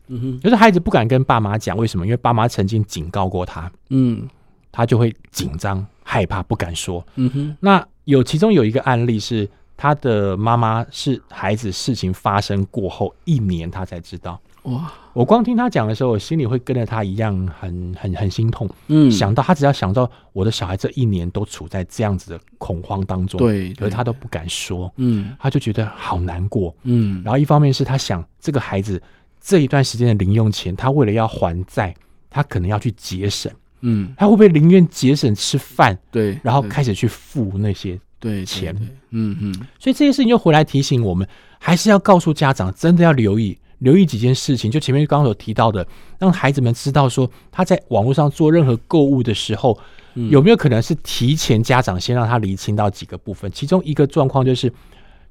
[0.43, 2.07] 就是孩子不敢跟爸妈讲，为什么？
[2.07, 3.71] 因为爸妈曾经警告过他。
[3.91, 4.27] 嗯，
[4.73, 7.07] 他就会紧张、害怕，不敢说。
[7.17, 9.47] 嗯哼，那有其中有一个案例是。
[9.77, 14.41] 他的妈妈是孩子事情发生过后一年，他才知道。
[14.63, 14.93] 哇！
[15.13, 18.69] 我光听他讲的时候，我心里会跟着他一样很很很心痛。
[18.89, 24.93] 嗯，想到他只要想到我的小孩这一年都处在这样子的恐慌当中，对，可是他都不敢说。
[24.97, 26.75] 嗯，他就觉得好难过。
[26.83, 29.01] 嗯，然后一方面是他想这个孩子
[29.41, 31.95] 这一段时间的零用钱，他为了要还债，
[32.29, 33.53] 他可能要去节省。
[33.83, 35.97] 嗯，他会不会宁愿节省吃饭？
[36.11, 37.97] 对，然后开始去付那些。
[38.27, 38.75] 对钱，
[39.11, 41.27] 嗯嗯，所以这些事情又回来提醒我们，
[41.61, 44.69] 还是要告诉家长，真的要留意留意几件事情。
[44.69, 45.87] 就前面刚刚所提到的，
[46.19, 49.79] 让孩子们知道说，他在网络上做任何购物的时候，
[50.15, 53.49] 有没有可能是提前家长先让他厘清到几个部分？
[53.53, 54.73] 其中一个状况就是，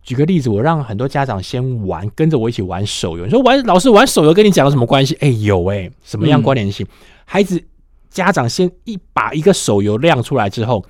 [0.01, 3.25] 举个例子，我让很多家长先玩，跟着我一起玩手游。
[3.25, 5.17] 你说玩老师玩手游跟你讲有什么关系？
[5.19, 6.87] 哎，有哎，什么样关联性？
[7.25, 7.61] 孩子
[8.09, 10.85] 家长先一把一个手游亮出来之后。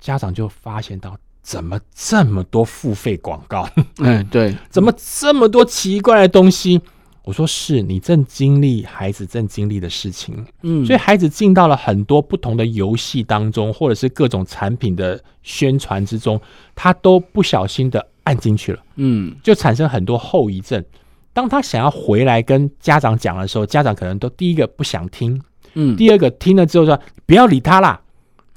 [0.00, 3.68] 家长就发现到，怎么这么多付费广告？
[3.98, 6.80] 嗯，对，怎么这么多奇怪的东西？
[7.22, 16.40] 我说是你正经历孩子正经历的事情，嗯，所以孩子进到了很多不同的游戏当中，或者是各种产品的宣传之中，
[16.74, 20.82] 他都不小心的按进去了，嗯，就产生很多后遗症。
[21.32, 25.40] 当他想要回来跟家长讲的时候，家长可能都第一个不想听，
[25.74, 28.00] 嗯，第二个听了之后说不要理他啦。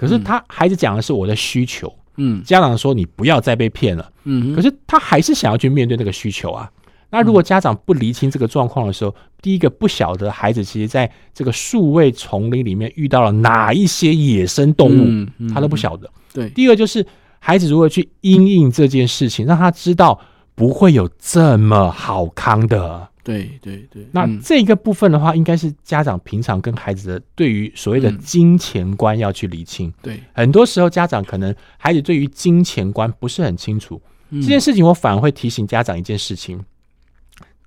[0.03, 6.69] 可是他孩子讲的是我的需求，嗯，家长说你不要再被骗了，嗯，可是他还是想要去面对那个需求啊。
[7.09, 16.09] 那如果家长不厘清这个状况的时候，第一个不晓得孩子其实在这个数位丛林里面遇到了哪一些野生动物，他都不晓得。
[16.33, 17.05] 对，第二个就是
[17.39, 20.19] 孩子如何去因应这件事情，让他知道
[20.55, 23.07] 不会有这么好康的。
[23.23, 29.91] 对对对，那这个部分的话，应该是家长平常跟孩子的对于所谓的金钱观要去理清。
[30.01, 36.61] 对，很多时候家长可能孩子对于金钱观不是很清楚，这件事情我反而会提醒家长一件事情：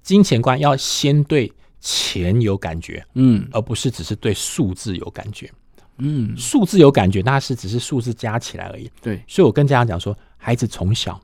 [0.02, 1.50] 金钱观要先对
[1.80, 5.50] 钱有感觉，嗯，而不是只是对数字有感觉，
[5.96, 8.90] 嗯，数字有感觉那是只是数字加起来而已。
[9.00, 11.18] 对，所以我跟家长讲说，孩子从小，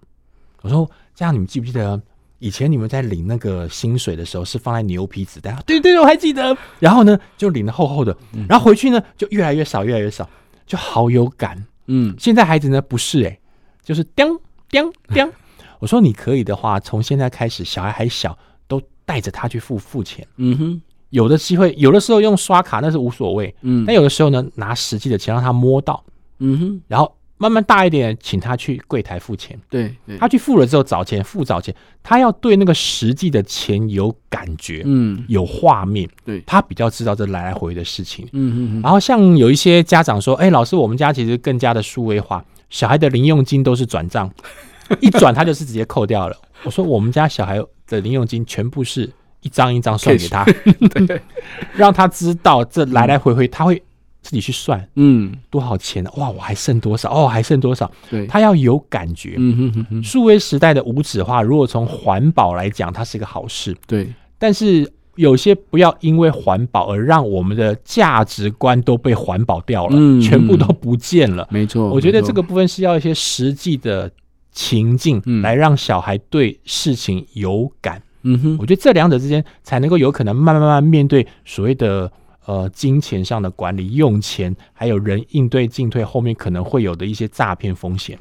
[0.63, 2.01] 我说家长，你们记不记得？
[2.43, 6.57] 以前你们在领那个薪水的时候是放在牛皮纸袋，对对对，我还记得。
[6.81, 8.17] 然后呢，就领的厚厚的，
[8.49, 10.29] 然后回去呢就越来越少，越来越少，
[10.67, 11.65] 就好有感。
[11.87, 13.41] 嗯，现在孩子呢不是诶、欸，
[13.85, 14.27] 就是叮
[14.69, 15.31] 叮 叮。
[15.79, 18.37] 我说你可以的话，从现在开始，小孩还小，
[18.67, 20.27] 都带着他去付付钱。
[20.39, 23.55] 嗯哼，有的机会，有的时候用刷卡那是无所谓。
[23.61, 26.03] 嗯，但有的时候呢，拿实际的钱让他摸到。
[26.41, 27.15] 嗯哼，然后。
[27.43, 29.59] 慢慢大一点，请他去柜台付钱。
[29.69, 38.25] 对，他去付了之后找钱，付找钱，他要对那个实际的钱有感觉，嗯，有画面，对，他比较知道这来来回回的事情。
[38.33, 38.83] 嗯嗯。
[38.83, 44.33] 然后像有一些家长说：“哎，老师，我们家其实更加的数位化，小孩的零用金都是转账，
[45.03, 50.45] 一转他就是直接扣掉了。”我说：“我们家小孩的零用金全部是一张一张算给他，
[51.09, 51.21] 对，
[51.75, 53.83] 让他知道这来来回回他会。”
[54.23, 56.03] 自己去算，嗯，多少钱？
[56.17, 57.13] 哇，我还剩多少？
[57.13, 57.91] 哦，还剩多少？
[58.09, 59.35] 对，他要有感觉。
[59.37, 60.03] 嗯哼哼哼。
[60.03, 63.77] 数位时代的无纸化，如果从环保来讲，它是一个好事。
[63.87, 64.09] 对，
[64.39, 71.47] 但是有些不要因为环保而让我们的价值观都被环保掉了，嗯，全部都不见了。
[71.51, 74.09] 没错，我觉得这个部分是要一些实际的
[74.53, 78.01] 情境来让小孩对事情有感。
[78.23, 82.09] 嗯哼，我觉得这两者之间才能够有可能慢慢慢慢面对所谓的。
[82.45, 88.19] 呃，金钱上的管理、用钱，还有人应对进退，后面可能会有的一些诈骗风险。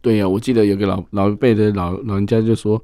[0.00, 2.80] 对呀、啊，我记得有个老老一辈的老老人家就说，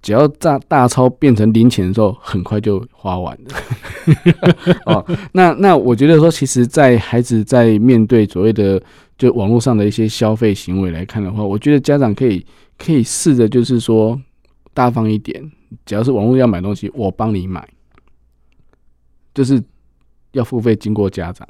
[0.00, 4.74] 只要大大钞变成零钱的时候，很快就花完了。
[4.86, 8.80] 哦，那那我觉得说，其实，在孩子在面对所谓的
[9.16, 12.46] 就网络上的一些消费行为来看的话，我觉得家长可以
[12.78, 14.16] 可以试着就是说
[14.72, 15.50] 大方一点，
[15.84, 17.68] 只要是网络要买东西，我帮你买，
[19.34, 19.60] 就是。
[20.32, 21.46] 要付费经过家长，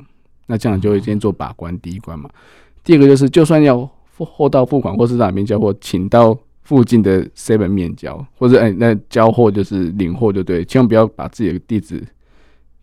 [0.47, 2.29] 那这样就会先做把关第一关嘛。
[2.85, 12.07] 第二个就是，就算要货到付款或是哪边交货，请到附近的 seven 面交，或者哎、欸、那交货就是领货就对，千万不要把自己的地址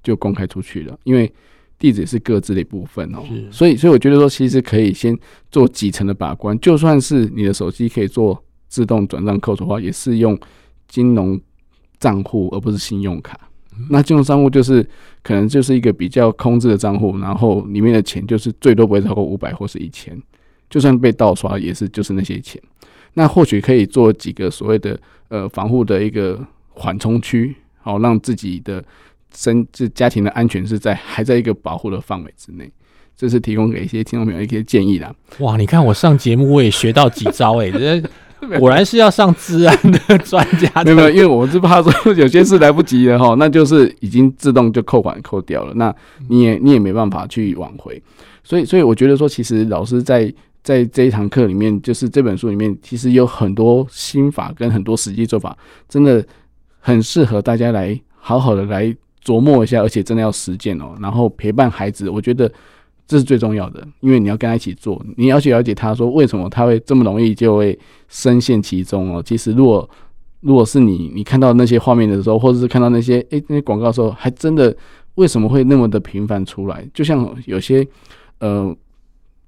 [0.04, 1.32] 就公开出去了，因为
[1.78, 3.24] 地址是各自的一部分哦。
[3.52, 5.18] 所以所以我觉得说，其实可以先
[5.52, 10.40] 做几层的把关，就算是你的手机可以做自动转账扣除的话，也是用
[10.88, 11.40] 金融
[12.00, 13.40] 账户而不是信用卡。
[13.90, 14.88] 那金融账户就是
[15.22, 20.16] 可能就是一个比较空置的账户，然后里面的钱就是最多不会超过五百或是一千，
[20.70, 22.62] 就算被盗刷也是就是那些钱。
[23.14, 25.00] 那或许可以做几个所谓的
[25.30, 28.84] 呃防护的一个缓冲区，好让自己的
[29.34, 32.70] 身这家庭的安全是在还在一个保护的范围之内。
[33.18, 35.16] 这是提供给一些听众朋友一些建议啦。
[35.40, 37.72] 哇，你看我上节目我也学到几招哎、
[38.60, 45.94] 果然是要上治安的专家，没有没有，因为我是怕说有些事来不及了哈， 那就是已经自动就扣款扣掉了，那
[46.30, 48.02] 你也你也没办法去挽回，
[48.44, 50.34] 所以所以我觉得说，其实老师在
[50.64, 56.26] 在这一堂课里面，就是这本书里面，其实有很多心法跟很多实际做法，真的
[56.80, 62.52] 很适合大家来好好的来琢磨一下，而且真的要实践哦，然后陪伴孩子，我觉得。
[63.08, 67.78] 这是最重要的，因为你要跟他一起做，你要去了解他说为什么他会这么容易就会
[68.10, 69.22] 深陷其中哦。
[69.24, 69.88] 其实如果
[70.42, 74.76] 如果是你，你看到那些画面的时候，或者是看到那些诶那些广告的时候，还真的
[75.16, 76.88] 为什么会那么的频繁出来？
[76.94, 77.88] 就像有些
[78.40, 78.76] 呃，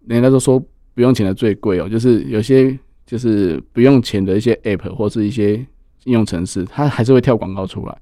[0.06, 0.60] 人家都说
[0.94, 5.54] 不用钱的最贵哦，就是有些就是不用钱的一些 app 或是一些
[6.06, 7.98] 应用程式，它还是会跳广告出来。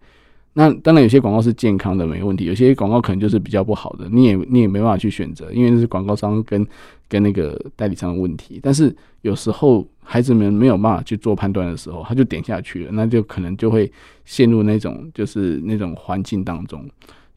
[0.57, 6.65] 那当然，有些广告是健康的，没问题；有些广告可能就是比较不好的，你也你也没办法去选择，因为这是广告商跟
[7.09, 8.57] 跟那个代理商的问题。
[8.63, 13.91] 但是有时候孩子们没有办法去做判断的时候，他就点下去了，那就可能就会
[14.23, 16.83] 陷入那种就是那种环境当中。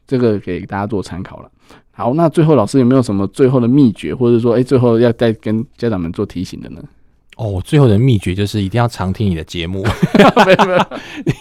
[0.07, 1.51] 这个给大家做参考了。
[1.91, 6.81] 好，那最后老师有没有什么最后的秘诀，或者说，哎，最后要再跟家长们做提醒的呢？
[7.39, 9.81] 哦，最后的秘诀就是一定要常听你的节目。
[10.45, 10.85] 没有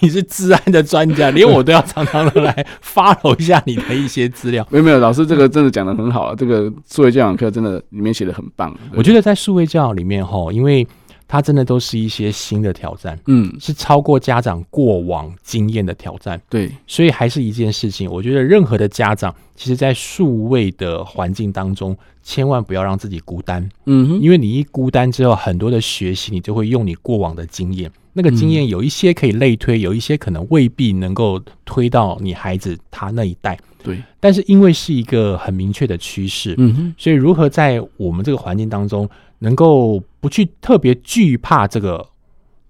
[0.00, 4.64] 你是治安的专家，连我都要常常的来 follow 一下你的一些资料。
[4.70, 8.72] 没有没有，老师这个真的讲的很好啊，这个数位教养课真的里面写的很棒。
[8.94, 10.86] 我觉得在数位教养里面哈，因为
[11.28, 16.40] 它真的都是一些新的挑战，嗯，是超过家长过往经验的挑战。
[16.48, 23.68] 对，所以还是一件事情，我觉得任何的家长，其实在数位的环境当中，千万不要让自己孤单。
[23.84, 33.58] 嗯哼，因为你一孤单之后，很多的学习你就会用你过往的经验，那个经验有一些可以类推，有一些可能未必能够推到你孩子他那一代。
[33.80, 39.08] 对，但是因为是一个很明确的趋势，嗯哼，所以如何在我们这个环境当中，
[39.38, 42.06] 能够不去特别惧怕这个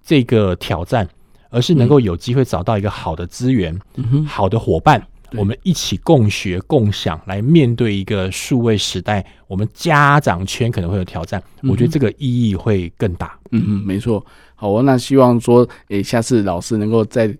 [0.02, 1.08] 这个挑战，
[1.50, 5.02] 而是能够有机会找到一个好的资源、嗯，好的伙伴，
[5.32, 11.42] 我们一起共学共享，来面对一个数位时代，我们家长圈可能会有挑战。
[11.62, 13.38] 嗯我觉得这个意义会更大。
[13.50, 14.24] 嗯嗯，没错。
[14.54, 17.34] 好哦，那希望说，诶，下次老师能够在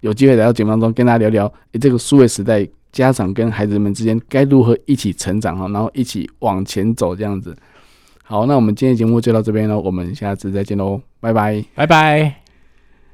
[0.00, 7.56] 有机会来到节目当中跟大家聊聊，诶，这个数位时代，家长跟孩子们之间该如何一起成长哈，然后一起往前走这样子。
[8.28, 12.45] 好，那我们今天节目就到这边喽，我们下次再见喽，拜拜，拜拜。